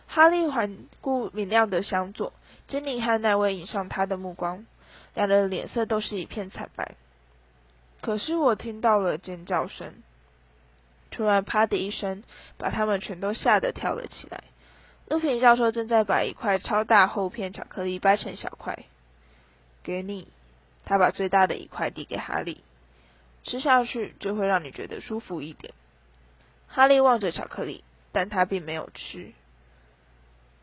[0.08, 2.32] 哈利环顾明亮的厢座，
[2.66, 4.66] 金妮和奈威引上他的目光，
[5.14, 6.96] 两人脸色都是一片惨白。
[8.00, 9.94] 可是我听到了尖叫声，
[11.10, 12.24] 突然啪的一声，
[12.58, 14.42] 把他们全都吓得跳了起来。
[15.08, 18.84] 陆平教授正在把一块超大厚片巧克力掰成小块，
[19.82, 20.26] 给你。
[20.84, 22.62] 他把最大的一块递给哈利，
[23.44, 25.72] 吃下去就会让你觉得舒服一点。
[26.68, 29.32] 哈利望着巧克力，但他并没有吃。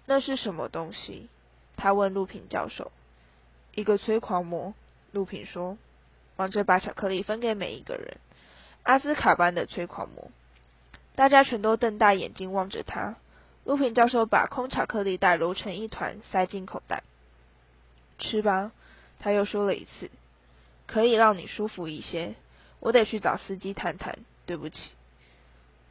[0.05, 1.29] 那是什么东西？
[1.77, 2.91] 他问陆平教授。
[3.73, 4.73] 一个催狂魔，
[5.12, 5.77] 陆平说，
[6.36, 8.17] 忙着把巧克力分给每一个人。
[8.84, 10.29] 阿兹卡班的催狂魔。
[11.15, 13.15] 大家全都瞪大眼睛望着他。
[13.63, 17.03] 陆平教授把空巧克力袋揉成一团，塞进口袋。
[18.17, 18.71] 吃吧，
[19.21, 20.10] 他又说了一次，
[20.88, 22.34] 可以让你舒服一些。
[22.79, 24.93] 我得去找司机谈谈，对不起。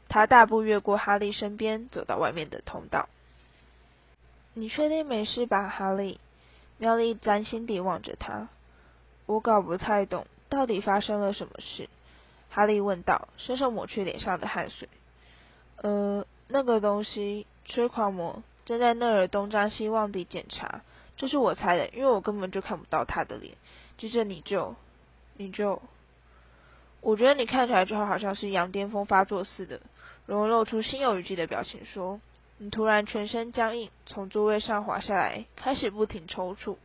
[0.08, 3.08] 他大步越过哈利身边，走到外面的通道。
[4.54, 6.18] 你确定没事吧，哈利？
[6.78, 8.48] 妙丽担心地望着他。
[9.26, 11.88] 我搞不太懂，到底发生了什么事？
[12.50, 14.88] 哈利问道，伸手抹去脸上的汗水。
[15.76, 20.80] 呃，那个东西，催狂魔正在那儿东张西望地检查。
[21.20, 23.54] 这是我猜的，因为我根本就看不到他的脸。
[23.98, 24.74] 接着你就，
[25.36, 25.82] 你就，
[27.02, 29.82] 我觉得你看起来就好像是羊癫疯发作似的。
[30.24, 32.22] 容露出心有余悸的表情说。
[32.56, 36.78] 你突然全身僵硬，从座位上滑下来，开始不停抽搐。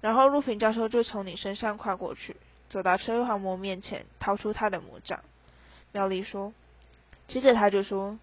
[0.00, 2.36] 然后陆平教授就从你身上跨过去，
[2.68, 5.20] 走到催狂魔面前，掏出他的魔杖。
[5.92, 6.52] 妙丽说。
[7.28, 8.18] 接着他就说：“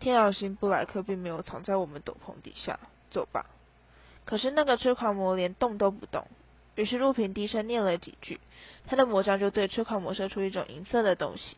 [0.00, 2.80] 天狼星布莱克并没有藏在我们斗篷底下，
[3.12, 3.46] 走吧。”
[4.24, 6.26] 可是那个催狂魔连动都不动。
[6.76, 8.40] 于是陆平低声念了几句，
[8.86, 11.56] 他的魔杖就对催狂魔射出一种银色的东西，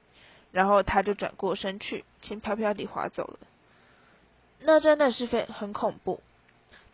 [0.53, 3.39] 然后他就转过身去，轻飘飘地滑走了。
[4.61, 6.21] 那真的是非很恐怖。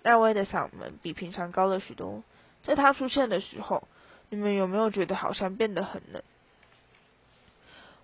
[0.05, 2.23] 奈威的嗓门比平常高了许多。
[2.63, 3.89] 在他出现的时候，
[4.31, 6.23] 你们有没有觉得好像变得很冷？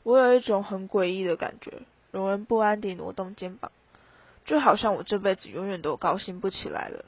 [0.02, 1.82] 我有一种很诡异的感觉。
[2.10, 3.70] 荣恩不安地挪动肩膀，
[4.46, 7.04] 就好像我这辈子永远都高兴不起来了。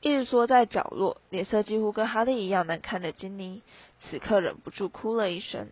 [0.00, 3.62] 一直缩在角落，脸色几乎跟哈利一样难看的金妮，
[4.00, 5.68] 此刻忍不住哭了一声。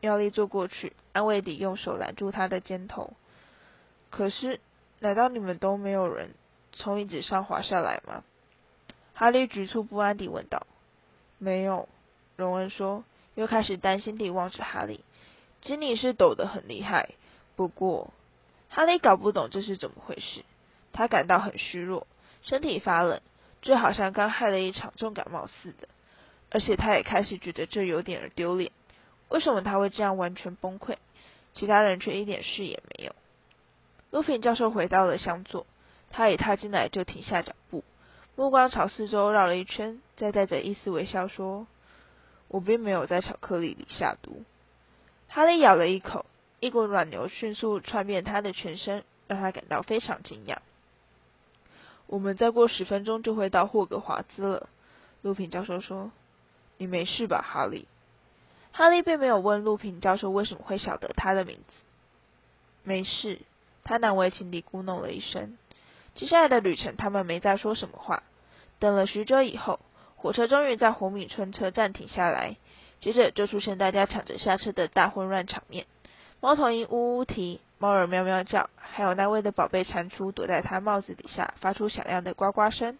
[0.00, 3.14] 妙丽坐过去，安慰地用手揽住他的肩头。
[4.10, 4.60] 可是，
[5.00, 6.30] 难道你们都没有人
[6.72, 8.22] 从椅子上滑下来吗？
[9.14, 10.66] 哈利局促不安地问道。
[11.38, 11.88] 没有，
[12.36, 15.00] 荣恩说，又开始担心地望着哈利。
[15.60, 17.14] 吉尼是抖得很厉害，
[17.56, 18.12] 不过，
[18.68, 20.44] 哈利搞不懂这是怎么回事。
[20.92, 22.06] 他感到很虚弱，
[22.42, 23.20] 身体发冷，
[23.62, 25.88] 就好像刚害了一场重感冒似的。
[26.50, 28.70] 而且他也开始觉得这有点丢脸。
[29.28, 30.96] 为什么他会这样完全崩溃？
[31.52, 33.14] 其他人却一点事也没有。
[34.12, 35.66] 卢平教授回到了厢座，
[36.10, 37.82] 他一踏进来就停下脚步，
[38.36, 41.66] 目光朝四周绕了一圈，再带着一丝微笑说
[42.48, 44.44] ：“我并没有在巧克力里下毒。”
[45.26, 46.24] 哈利咬了一口，
[46.60, 50.58] 一股暖流迅速窜遍他的全身，让他感到非常惊讶。
[52.06, 54.68] 我们再过十分钟就会到霍格华兹了，
[55.22, 56.12] 陆平教授说
[56.78, 57.86] ：“你没事吧，哈利？”
[58.72, 61.74] 哈利并没有问陆平教授为什么会晓得他的名字。
[62.84, 63.40] 没事，
[63.84, 65.56] 他难为情地咕哝了一声。
[66.14, 68.22] 接下来的旅程，他们没再说什么话。
[68.78, 69.80] 等了许久以后，
[70.16, 72.56] 火车终于在红米村车站停下来。
[73.00, 75.86] 接着就出现大家抢着下车的大混乱场面。
[76.40, 82.98] 猫头鹰呜呜啼，猫儿喵喵叫，还有那位的宝贝蟾蜍躲在他帽子底下，发出响亮的呱呱声。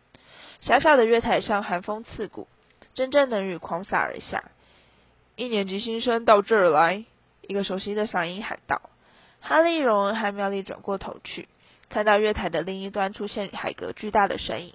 [0.60, 2.46] 小小的月台上，寒风刺骨，
[2.94, 4.50] 阵阵冷雨狂洒而下。
[5.34, 7.04] 一年级新生到这儿来！
[7.42, 8.82] 一个熟悉的嗓音喊道。
[9.40, 11.48] 哈利、荣恩和妙丽转过头去，
[11.88, 14.74] 看到月台的另一端出现海格巨大的身影。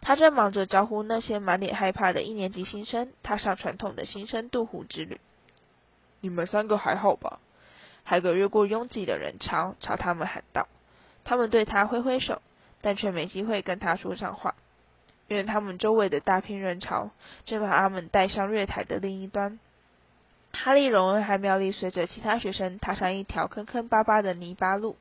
[0.00, 5.20] 他正忙着招呼那些满脸害怕的一年级新生踏上传统的新生渡湖之旅。
[6.20, 7.40] 你们三个还好吧？
[8.04, 10.68] 海格越过拥挤的人潮，朝他们喊道。
[11.24, 12.42] 他们对他挥挥手，
[12.80, 14.54] 但却没机会跟他说上话，
[15.28, 17.10] 因为他们周围的大片人潮
[17.46, 19.58] 正把他们带向月台的另一端。
[20.52, 24.96] 哈利、荣恩和妙丽随着其他学生踏上一条坑坑巴巴的泥巴路，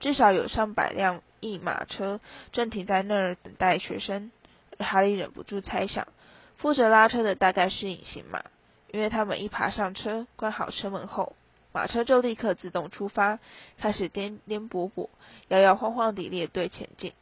[0.00, 2.20] 至少有上百辆一马车
[2.52, 4.30] 正停在那儿等待学生。
[4.78, 6.08] 哈利忍不住猜想，
[6.56, 8.42] 负责拉车的大概是隐形马，
[8.90, 11.36] 因为他们一爬上车，关好车门后，
[11.72, 13.38] 马车就立刻自动出发，
[13.78, 15.08] 开始颠颠簸簸、
[15.48, 17.12] 摇摇晃晃地列队前进。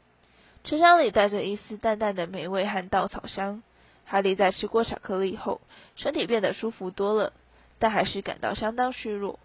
[0.65, 3.63] 车厢里带着一丝淡淡的霉味和稻草香。
[4.05, 5.61] 哈利在吃过巧克力后，
[5.95, 7.33] 身体变得舒服多了。
[7.79, 9.39] 但还是感到相当虚弱。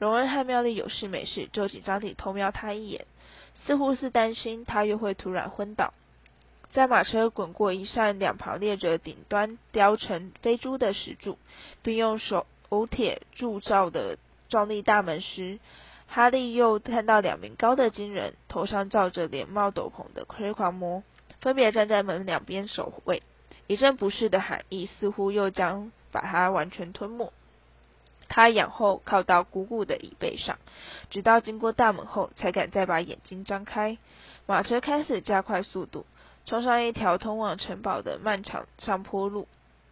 [0.00, 3.06] 荣恩和妙丽有事没事就紧张地偷瞄他一眼，
[3.64, 5.94] 似乎是担心他又会突然昏倒。
[6.72, 11.38] 在马车滚过一扇两旁列着顶端雕成飞猪的石柱，
[11.82, 12.46] 并用手
[12.90, 15.58] 铁铸造的壮丽大门时，
[16.06, 21.02] 哈利又看到两名高的惊人、头上罩着连帽斗篷的窥狂魔，
[21.40, 23.22] 分别站在门两边守卫。
[23.66, 27.30] 一阵不适的寒意似乎又将把他完全吞没。
[28.30, 30.58] 他仰后靠到鼓鼓的椅背上，
[31.10, 33.98] 直到经过大门后，才敢再把眼睛张开。
[34.46, 36.06] 马车开始加快速度，
[36.46, 39.46] 冲上一条通往城堡的漫长上坡路。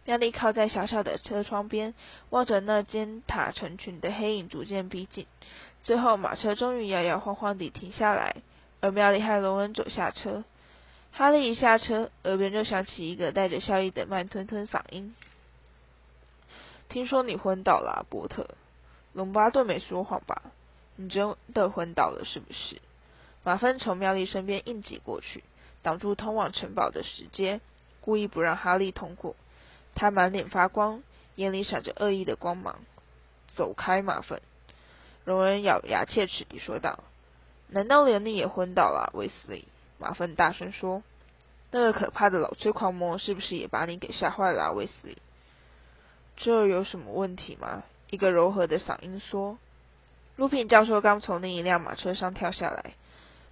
[0.07, 1.93] 妙丽靠在小小的车窗边，
[2.29, 5.27] 望着那尖塔成群的黑影逐渐逼近。
[5.83, 8.37] 最后，马车终于摇摇晃晃地停下来，
[8.79, 10.45] 而妙丽和罗恩走下车。
[11.11, 15.13] 哈利一下车，耳边就响起一个带着笑意的慢吞吞嗓音。
[16.87, 18.47] 听说你昏倒了，波特。
[19.11, 20.41] 龙巴顿没说谎吧？
[20.95, 22.77] 你真的昏倒了是不是？
[23.43, 25.43] 马芬从妙丽身边硬挤过去，
[25.81, 27.59] 挡住通往城堡的石阶，
[27.99, 29.35] 故意不让哈利通过。
[29.97, 31.01] 他满脸发光，
[31.35, 32.79] 眼里闪着恶意的光芒。
[33.47, 34.41] 走开，马粪！
[35.25, 37.03] 荣恩咬牙切齿地说道。
[37.69, 39.67] 难道连你也昏倒了，威斯利？
[39.97, 41.01] 马粪大声说。
[41.71, 45.17] 那个可怕的老催狂魔是不是也把你给吓坏了，威斯利？
[46.35, 47.83] 这有什么问题吗？
[48.11, 49.57] 一个柔和的嗓音说。
[50.35, 52.93] 陆平教授刚从另一辆马车上跳下来，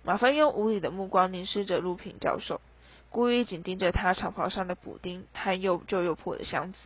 [0.03, 2.61] 马芬用无理的目光凝视着陆平教授，
[3.09, 6.79] 故意紧盯着他长袍上的补丁和又旧又破的箱子。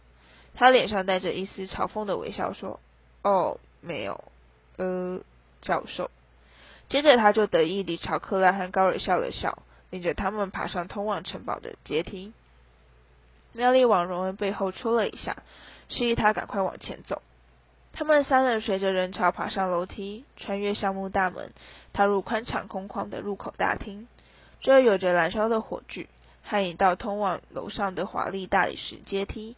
[0.55, 2.79] 他脸上带着一丝嘲讽的微笑说
[3.23, 4.23] ：“哦，没有，
[4.77, 5.21] 呃，
[5.61, 6.11] 教授。”
[6.89, 12.33] 接着他就得意地朝克拉和高尔笑了笑，领着他们爬上通往城堡的阶梯。
[13.53, 15.37] 妙丽往荣恩背后戳了一下。
[15.91, 17.23] 示意他赶快往前走。
[17.93, 21.51] 他们三人随着人潮爬上楼梯，穿越橡木大门，
[21.93, 24.07] 踏入宽敞空旷的入口大厅。
[24.61, 26.07] 这儿有着燃烧的火炬
[26.43, 29.55] 和一道通往楼上的华丽大理石阶梯。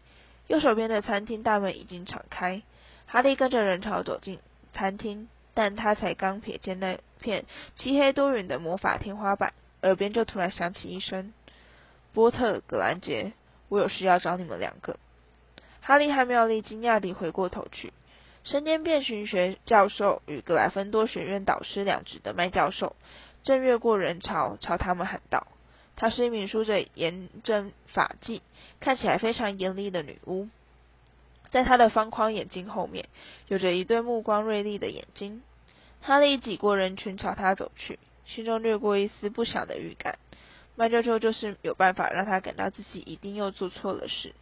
[0.47, 2.61] 右手边的餐厅大门已经敞开。
[3.07, 4.39] 哈利跟着人潮走进
[4.73, 7.45] 餐厅，但他才刚瞥见那片
[7.75, 11.33] 漆黑多云的魔法天花板，耳边就突然响起一声
[12.13, 13.33] ：“波特、格兰杰，
[13.69, 14.97] 我有事要找你们两个。”
[15.81, 17.91] 哈利和妙丽惊讶地回过头去，
[18.43, 22.95] 身兼变形学教授与格莱芬多学院导师两职的麦教授，
[23.43, 25.47] 正越过人潮朝他们喊道
[25.95, 28.41] ：“她是一名梳着严正发髻、
[28.79, 30.47] 看起来非常严厉的女巫，
[31.49, 33.07] 在她的方框眼睛后面，
[33.47, 35.41] 有着一对目光锐利的眼睛。”
[36.01, 40.17] 哈利挤过人群朝她走去，心中掠过一丝不祥的预感。
[40.75, 44.33] 麦教授就是有办法让他感到自己一定又做错了事。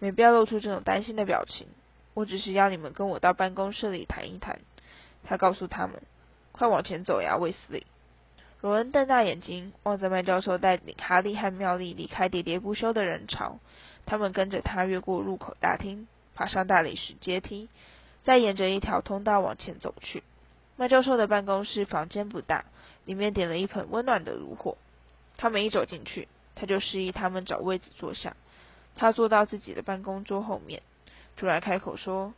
[0.00, 1.66] 没必要露出这种担心的表情。
[2.12, 4.60] 我只是要你们跟我到办公室里谈一谈。
[5.24, 6.02] 他告诉他们
[6.52, 7.86] ：“快往前走呀，卫斯理。”
[8.62, 13.58] 罗恩瞪大眼睛望着麦教授带领哈利和妙丽离开喋喋不休的人潮。
[14.06, 17.68] 他们跟着他越过入口大厅，爬上大理石阶梯，
[18.22, 20.22] 再沿着一条通道往前走去。
[20.76, 22.64] 麦教授的办公室房间不大，
[23.04, 24.76] 里面点了一盆温暖的炉火。
[25.36, 28.36] 他们一走进去，他就示意他们找位子坐下。
[28.94, 30.82] 他坐到自己的办公桌后面。
[31.36, 32.32] 突然开口说：“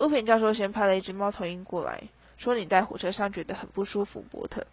[0.00, 2.02] 乌平教授先派了一只猫头鹰过来，
[2.36, 4.66] 说你在火车上觉得很不舒服。”波特，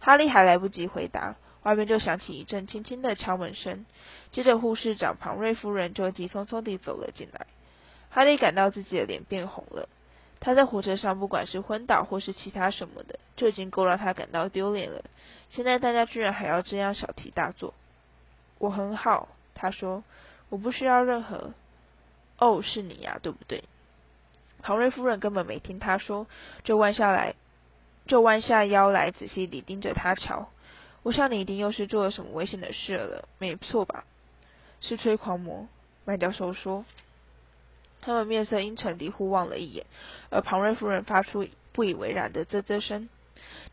[0.00, 3.86] 哈利还来不及回答，外面就响起一阵轻轻的敲门声，
[4.32, 7.46] 接着护士长庞瑞夫人就急匆匆地走了进来。
[8.10, 9.88] 哈利感到自己的脸变红了。
[10.40, 15.02] 他在火车上不管是昏倒或是其他什么的，就已经够让他感到丢脸了。
[15.50, 17.74] 现在大家居然还要这样小题大做。
[18.58, 20.04] 我很好，他说，
[20.48, 21.52] 我不需要任何。
[22.38, 23.64] 哦，是你呀，对不对？
[24.62, 26.28] 庞瑞夫人根本没听他说，
[26.62, 27.34] 就弯下来，
[28.08, 30.48] 就弯下腰来，仔细地盯着他瞧。
[31.04, 34.04] 我想你一定又是做了什么危险的事了，没错吧？
[34.80, 35.68] 是吹狂魔，
[36.04, 36.84] 麦教授说。
[38.00, 39.84] 他们面色阴沉地互望了一眼，
[40.30, 43.08] 而庞瑞夫人发出不以为然的啧啧声。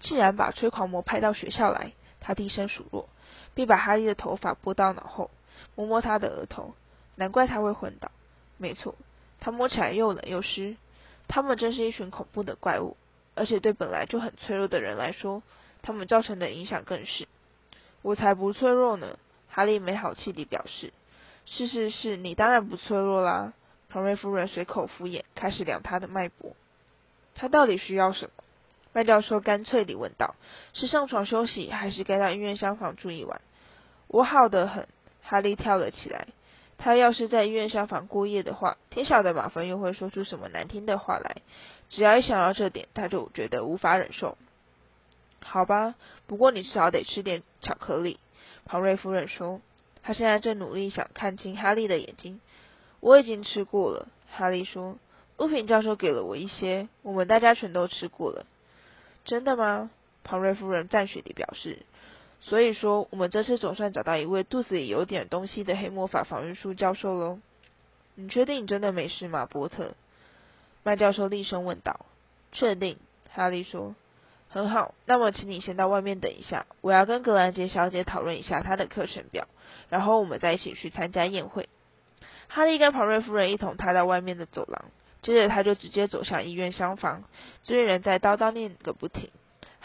[0.01, 3.07] 既然把吹狂魔派到学校来，他低声数落，
[3.53, 5.31] 并把哈利的头发拨到脑后，
[5.75, 6.73] 摸摸他的额头。
[7.15, 8.11] 难怪他会昏倒。
[8.57, 8.95] 没错，
[9.39, 10.75] 他摸起来又冷又湿。
[11.27, 12.97] 他们真是一群恐怖的怪物，
[13.35, 15.43] 而且对本来就很脆弱的人来说，
[15.81, 17.27] 他们造成的影响更是。
[18.01, 19.19] 我才不脆弱呢，
[19.49, 20.93] 哈利没好气地表示。
[21.45, 23.53] 是是是，你当然不脆弱啦。
[23.89, 26.55] 庞瑞夫人随口敷衍，开始量他的脉搏。
[27.35, 28.43] 他到底需要什么？
[28.93, 30.35] 麦教授干脆地问道
[30.73, 33.41] ：“是上床休息，还是该到医院厢房住一晚？”
[34.07, 34.87] 我好得很。
[35.21, 36.27] 哈利跳了起来。
[36.77, 41.37] 他要是在医院厢房过夜的话，天晓得马芬又会说出什么难听的话来。
[41.89, 44.37] 只要一想到这点，他就觉得无法忍受。
[45.43, 45.95] 好吧，
[46.27, 48.19] 不过你至少得吃点巧克力。
[48.65, 49.61] 庞瑞夫人说，
[50.03, 52.41] 她现在正努力想看清哈利的眼睛。
[52.99, 54.97] 我已经吃过了，哈利说。
[55.37, 58.45] 乌平教授给了我一些，我们大家全都吃过了。
[59.23, 59.91] 真的吗？
[60.23, 61.79] 庞瑞夫人赞许地表示。
[62.47, 67.39] 所以说，我们这次总算找到一位肚子里有点东西的黑魔法防御术教授喽。
[68.13, 69.95] 你确定你真的没事吗，波特？
[70.83, 72.05] 麦教授厉声问道。
[72.51, 72.97] 确定，
[73.31, 73.95] 哈利说。
[74.47, 79.47] 很好，那么请你先到外面等一下，我要跟格兰杰小姐讨论一下她的课程表，
[79.89, 81.67] 然后我们再一起去参加宴会。
[82.47, 84.85] 哈利跟庞瑞夫人一同踏到外面的走廊，
[85.23, 87.23] 接着他就直接走向医院厢房，
[87.63, 89.31] 这些人在叨叨念个不停。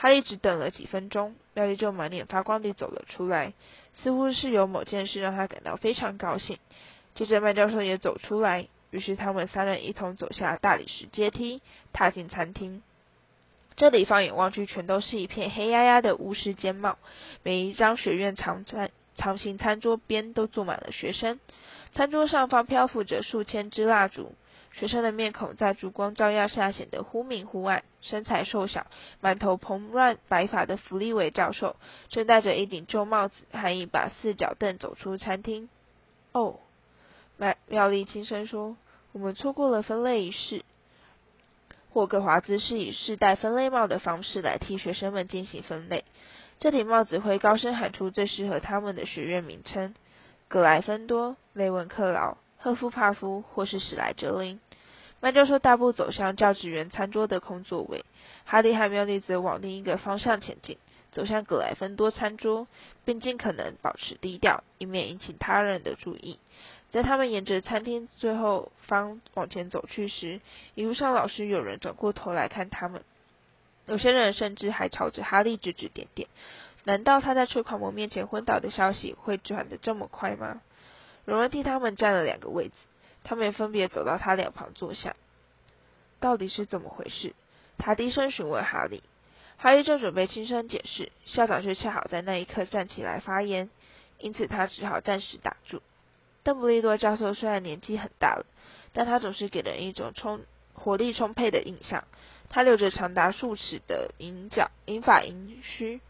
[0.00, 3.52] 哈利只等了几分钟，妙丽就满脸发光地走了出来，
[3.92, 6.58] 似乎是有某件事让他感到非常高兴。
[7.14, 11.60] 接着麦教授也走出来，于是他们三人一同走下大理石阶梯，
[11.92, 12.82] 踏进餐厅。
[13.76, 16.96] 这里放眼望去，全都是一片黑压压的巫师尖帽，
[17.42, 21.38] 每一张学院长餐长形餐桌边都坐满了学生，
[21.92, 24.32] 餐桌上方漂浮着数千支蜡烛。
[24.72, 27.82] 学生的面孔在烛光照耀下显得忽明忽暗。
[28.02, 28.86] 身材瘦小、
[29.20, 31.76] 满头蓬乱白发的弗利伟教授，
[32.08, 35.68] 正戴着一顶旧帽子和一把四脚凳走出餐厅。
[36.32, 36.60] 哦，
[37.36, 38.76] 麦妙丽轻声说
[39.12, 40.64] ：“我们错过了分类仪式。”
[41.92, 46.04] 霍格华兹是以试戴分类帽的方式来替学生们进行分类。
[46.58, 49.94] 这顶帽子会高声喊出最适合他们的学院名称：
[50.46, 52.36] 格莱芬多、雷文克劳。
[52.62, 54.60] 赫夫帕夫或是史莱哲林。
[55.20, 58.04] 麦教授大步走向教职员餐桌的空座位，
[58.46, 60.78] 哈利和妙丽则往另一个方向前进，
[61.12, 62.66] 走向格莱芬多餐桌，
[63.04, 66.38] 并尽可能保持低调，以免引起他人的注意。
[66.90, 70.40] 在他们沿着餐厅最后方往前走去时，
[70.74, 73.04] 一路上老师有人转过头来看他们，
[73.86, 76.28] 有些人甚至还朝着哈利指指点点。
[76.84, 80.62] 难道他在吹狂魔面前昏倒的消息会转得这么快吗？
[81.26, 82.74] 荣恩替他们占了两个位子，
[83.24, 85.16] 他们分别走到他两旁坐下。
[86.20, 87.34] 到底是怎么回事？
[87.78, 89.02] 他低声询问哈利。
[89.56, 93.70] 哈利正准备轻声解释，校长却恰好在那一刻站起来发言，
[94.18, 95.82] 因此他只好暂时打住。
[96.42, 98.46] 邓布利多教授虽然年纪很大了，
[98.92, 100.40] 但他总是给人一种充
[100.72, 102.04] 活力充沛的印象。
[102.48, 106.00] 他留着长达数尺的银角银发银须，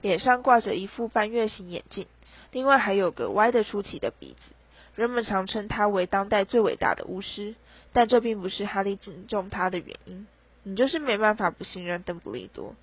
[0.00, 2.06] 脸上挂着一副半月形眼镜，
[2.52, 4.54] 另外还有个歪得出奇的鼻子。
[4.98, 7.54] 人们常称他为当代最伟大的巫师，
[7.92, 10.26] 但这并不是哈利敬重他的原因。
[10.64, 12.74] 你就是没办法不信任邓布利多。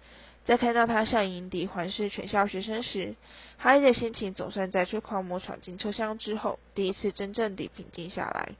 [0.45, 3.15] 在看到他向营敌环视全校学生时，
[3.57, 8.53] 哈利的心情总算在吹狂魔闯进车厢之后，第一次真正地平静下来。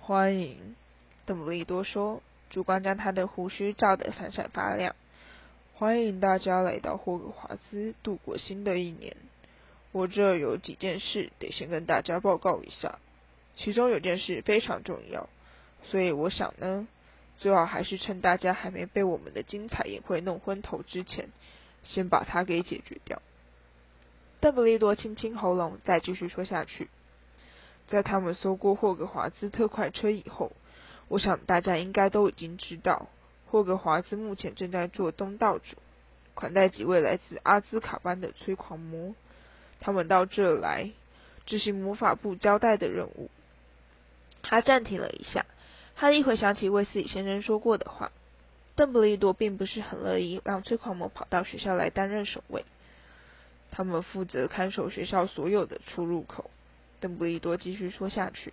[0.00, 0.74] 欢迎，
[1.26, 2.22] 邓布利多说。
[2.48, 4.96] 烛光将他的胡须照得闪闪发亮。
[5.74, 9.14] 欢迎大家来到霍格华兹度过新的一年。
[9.92, 12.98] 我这有几件事得先跟大家报告一下，
[13.56, 15.28] 其中有件事非常重要，
[15.82, 16.86] 所以我想呢，
[17.38, 21.30] 最好还是趁大家还没被我们的精彩宴会弄昏头之前，
[21.82, 23.20] 先把它给解决掉。
[24.40, 26.88] 邓布利多清清喉咙，再继续说下去。
[27.88, 30.52] 在他们搜过霍格华兹特快车以后。
[31.08, 33.08] 我想大家应该都已经知道，
[33.46, 35.74] 霍格华兹目前正在做东道主，
[36.34, 39.12] 款待几位来自阿兹卡班的催狂魔。
[39.80, 40.90] 他们到这来
[41.46, 43.30] 执行魔法部交代的任务。
[44.42, 45.46] 他暂停了一下，
[45.96, 48.12] 哈利回想起卫斯理先生说过的话：
[48.76, 52.64] 邓布利多并不是很乐意让催狂魔跑到学校来担任守卫。
[53.70, 56.50] 他们负责看守学校所有的出入口。
[57.00, 58.52] 邓布利多继续说下去。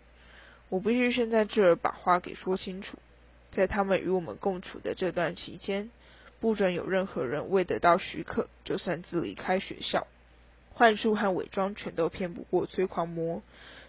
[0.70, 2.98] 我必须先在这儿把话给说清楚，
[3.52, 5.90] 在他们与我们共处的这段期间，
[6.42, 10.08] 不准有任何人未得到许可就擅自离开学校。
[10.78, 13.42] 幻术和伪装全都骗不过催狂魔，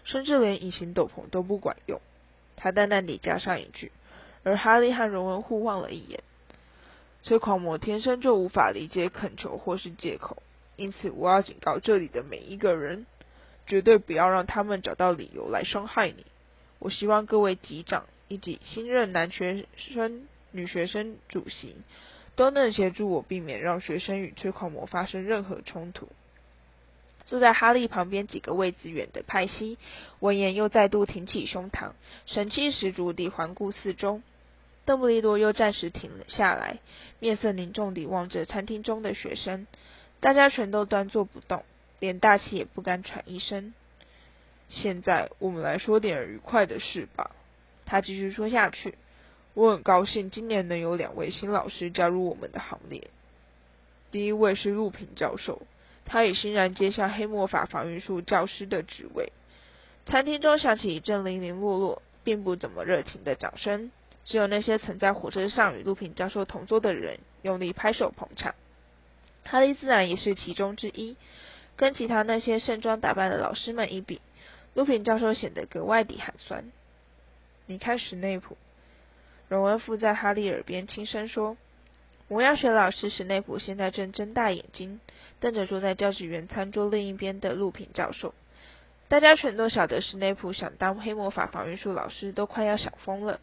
[0.05, 2.01] 甚至连隐形斗篷都不管用。
[2.55, 3.91] 他淡淡地加上一句，
[4.41, 6.23] 而哈利和荣恩互望了一眼。
[7.21, 10.41] 催狂魔天生就无法理解恳求或是借口，
[10.77, 13.05] 因此我要警告这里的每一个人，
[13.67, 16.25] 绝对不要让他们找到理由来伤害你。
[16.79, 21.75] 我希望各位级长以及新任男学生、女学生主席
[22.35, 26.09] 都能协助我，避免让学生与催狂魔发生任何冲突。
[27.29, 29.77] 坐在哈利旁边几个位子远的派西，
[30.19, 31.91] 闻言又再度挺起胸膛，
[32.25, 34.23] 神气十足地环顾四周。
[34.83, 36.79] 邓布利多又暂时停了下来，
[37.19, 39.67] 面色凝重地望着餐厅中的学生，
[40.19, 41.63] 大家全都端坐不动，
[41.99, 43.75] 连大气也不敢喘一声。
[44.69, 47.35] 现在我们来说点愉快的事吧。
[47.85, 48.95] 他继续说下去。
[49.53, 53.09] 我很高兴今年能有两位新老师加入我们的行列。
[54.09, 55.61] 第一位是陆平教授，
[56.09, 59.31] 他已欣然接下黑魔法防御术教师的职位。
[60.07, 63.91] 餐厅中响起一阵零零落落，并不怎么热情的掌声，
[64.25, 68.55] 只有那些曾在火车上与陆平教授同桌的人用力拍手捧场。
[69.45, 71.15] 哈利自然也是其中之一。
[71.75, 74.19] 跟其他那些盛装打扮的老师们一比，
[74.73, 76.65] 卢平教授显得格外的寒酸。
[77.67, 78.57] 你看史内普，
[79.47, 81.55] 荣恩附在哈利耳边轻声说
[82.29, 84.99] ：“魔药学老师史内普现在正睁大眼睛，
[85.39, 88.35] 瞪着坐在教职员餐桌另一边的陆平教授。
[89.07, 93.39] 大家全都晓得史内普想当黑魔法防御术老师，都快要想疯了。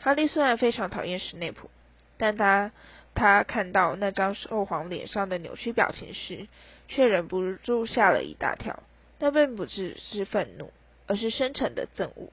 [0.00, 1.68] 哈利虽然非常讨厌史内普，
[2.16, 2.72] 但他
[3.14, 6.48] 他看到那张兽皇脸上的扭曲表情时，
[6.88, 8.82] 却忍不住吓了一大跳。”
[9.20, 10.72] 那并不只是愤怒，
[11.06, 12.30] 而是深沉的憎恶。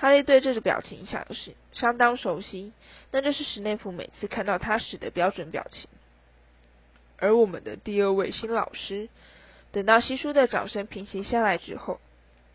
[0.00, 2.72] 哈利对这个表情想是相当熟悉，
[3.12, 5.90] 那就是史内普每次看到他时的标准表情。
[7.18, 9.10] 而我们的第二位新老师，
[9.72, 12.00] 等到稀疏的掌声平息下来之后，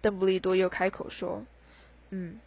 [0.01, 1.45] 邓布利多又开口说
[2.09, 2.39] ：“嗯，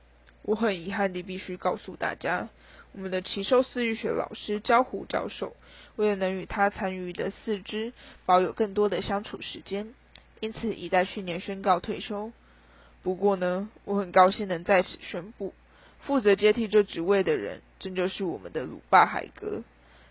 [0.43, 2.49] 我很遗憾地必须告诉大家，
[2.91, 5.55] 我们的奇兽饲育学老师焦狐教授，
[5.95, 7.93] 为了能与他残余的四肢
[8.27, 9.95] 保有更多的相处时间。”
[10.41, 12.33] 因此，已在去年宣告退休。
[13.03, 15.55] 不过呢，我很高兴能在此宣布，
[16.01, 19.63] 负责接替这职位的人，正就是我们的鲁霸海格。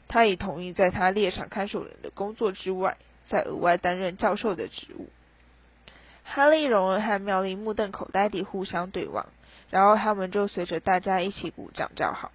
[0.08, 5.10] 他已同意在他猎场看守人的工作之外，再额外担任教授的职务。
[6.24, 9.28] 哈利、荣恩和妙丽目瞪口呆地互相对望，
[9.70, 12.32] 然后他们就随着大家一起鼓掌叫好。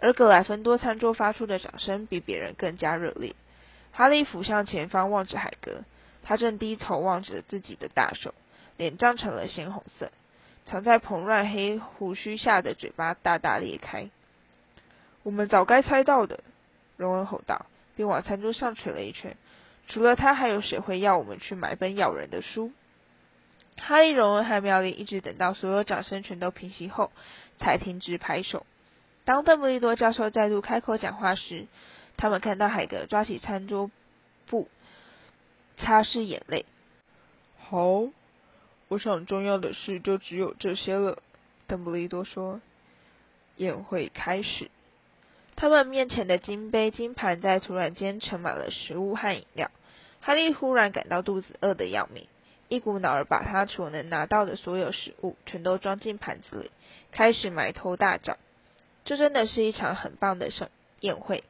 [0.00, 3.34] 而格莱芬多餐桌发出的掌声比别人更加热烈。
[3.92, 5.82] 哈利俯向前方望着海格。
[6.26, 8.34] 他正低头望着自己的大手，
[8.76, 10.10] 脸涨成了鲜红色，
[10.64, 14.10] 藏在蓬乱黑胡须下的嘴巴大大裂开。
[15.22, 16.40] 我们早该猜到的，
[16.96, 17.66] 荣恩吼道，
[17.96, 19.36] 并往餐桌上捶了一拳。
[19.86, 22.72] 除了他，还有谁会要我们去买本咬人的书？
[23.76, 27.10] 哈利、荣恩和妙丽一直等到所有掌声全都平息后，
[27.58, 28.66] 才停止拍手。
[29.24, 31.66] 当邓布利多教授再度开口讲话时，
[32.16, 33.90] 他们看到海格抓起餐桌
[34.46, 34.68] 布。
[35.76, 36.66] 擦拭眼泪。
[37.58, 38.04] 好，
[38.94, 41.18] 我想重要的事就只有这些了。
[41.66, 42.60] 邓布利多说
[43.58, 44.70] ：“宴会开始。
[45.56, 49.72] 他们面前的金杯、金盘在突然间盛满了食物和饮料。
[50.20, 52.28] 哈利忽然感到肚子饿得要命，
[52.68, 56.70] 一股脑儿把他所能拿到的所有食物全都装进盘子里，
[57.10, 58.38] 开始埋头大嚼。
[59.04, 60.68] 这真的是一场很棒的盛
[61.00, 61.42] 宴会。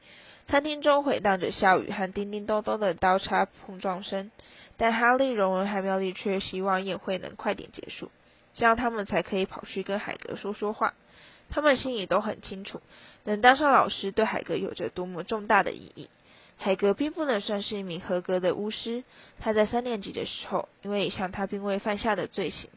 [0.47, 4.30] 餐厅中回荡着笑语和叮叮咚咚的刀叉碰撞声，
[4.76, 8.11] 但哈利、荣恩和妙丽却希望宴会能快点结束，
[8.55, 10.95] 这样他们才可以跑去跟海格说说话。
[11.51, 12.80] 他们心里都很清楚，
[13.24, 16.09] 能当上老师对海格有着多么重大的意义。
[16.57, 19.03] 海格并不能算是一名合格的巫师，
[19.40, 22.70] 他在三年级的时候，因为一项他并未犯下的罪行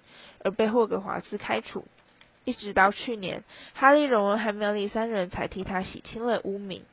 [0.43, 1.85] 而被霍格华兹开除，
[2.43, 3.43] 一直到去年，
[3.73, 6.83] 哈利、荣恩和妙丽三人才替他洗清了污名。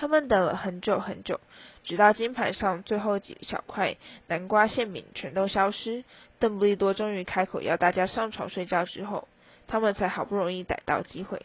[0.00, 1.40] 他们等了很久很久，
[1.82, 3.96] 直到金盘上最后几小块
[4.28, 6.04] 南瓜馅饼全都消失，
[6.38, 9.26] 邓布利多终于开口要大家上床睡觉之后。
[9.70, 11.44] 他们才好不容易逮到机会。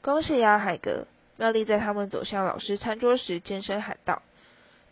[0.00, 1.06] 恭喜呀，海格！
[1.36, 4.22] 妙丽在他们走向老师餐桌时尖声喊道：“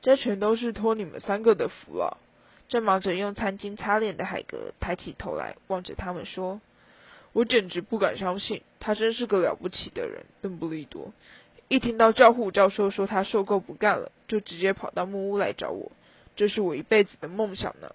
[0.02, 2.18] 这全都是托你们三个的福了。”
[2.68, 6.60] 正忙着用餐巾擦脸的海格抬起头来，望着他们说
[7.32, 11.14] ：“我简直不敢相信，他真是个了不起的人，邓布利多。
[11.68, 15.92] 一听到教虎教授说他受够不干了，就直接跑到木屋来找我，
[16.36, 17.94] 这是我一辈子的梦想呢。”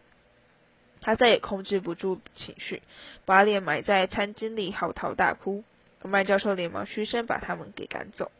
[1.01, 2.81] 他再也控制不住情绪，
[3.25, 5.63] 把脸埋在餐巾里嚎啕大哭。
[6.03, 8.31] 麦教授连忙嘘声把他们给赶走。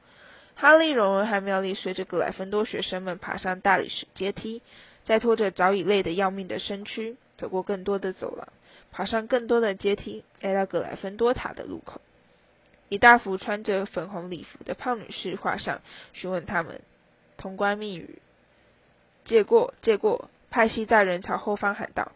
[0.55, 4.61] 哈利、荣恩和妙丽随着格莱芬多学生们爬上大理石阶梯，
[5.05, 8.47] 再拖着早已累得要命的身躯，走过更多的走廊，
[8.91, 12.01] 爬上更多的阶梯，来到格莱芬多塔的入口。
[12.89, 15.81] 一大幅穿着粉红礼服的胖女士画上，
[16.13, 16.81] 询问他们
[17.37, 18.19] 通关密语。
[19.23, 20.29] 借过，借过！
[20.49, 22.11] 派西在人潮后方喊道。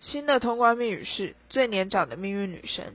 [0.00, 2.94] 新的通关密语是最年长的命运女神。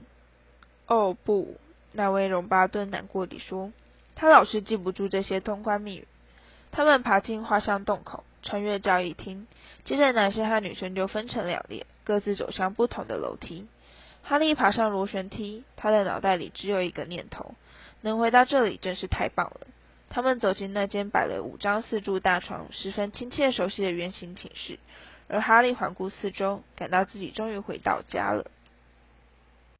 [0.86, 1.56] 哦不，
[1.92, 3.72] 那位荣巴顿难过地说，
[4.14, 6.06] 他老是记不住这些通关密语。
[6.72, 9.46] 他们爬进画像洞口，穿越交易厅，
[9.84, 13.66] 接着男生和女生就分成两列，各自走向不同的楼梯。
[14.28, 17.54] 哈利爬上螺旋梯，他的脑袋里只有一个念头：
[18.00, 19.68] 能回到这里真是太棒了。
[20.10, 24.80] 他们走进那间摆了五张四柱大床、十分亲切熟悉的圆形寝室。
[25.28, 28.50] 而哈利环顾四周，感到自己终于回到家了。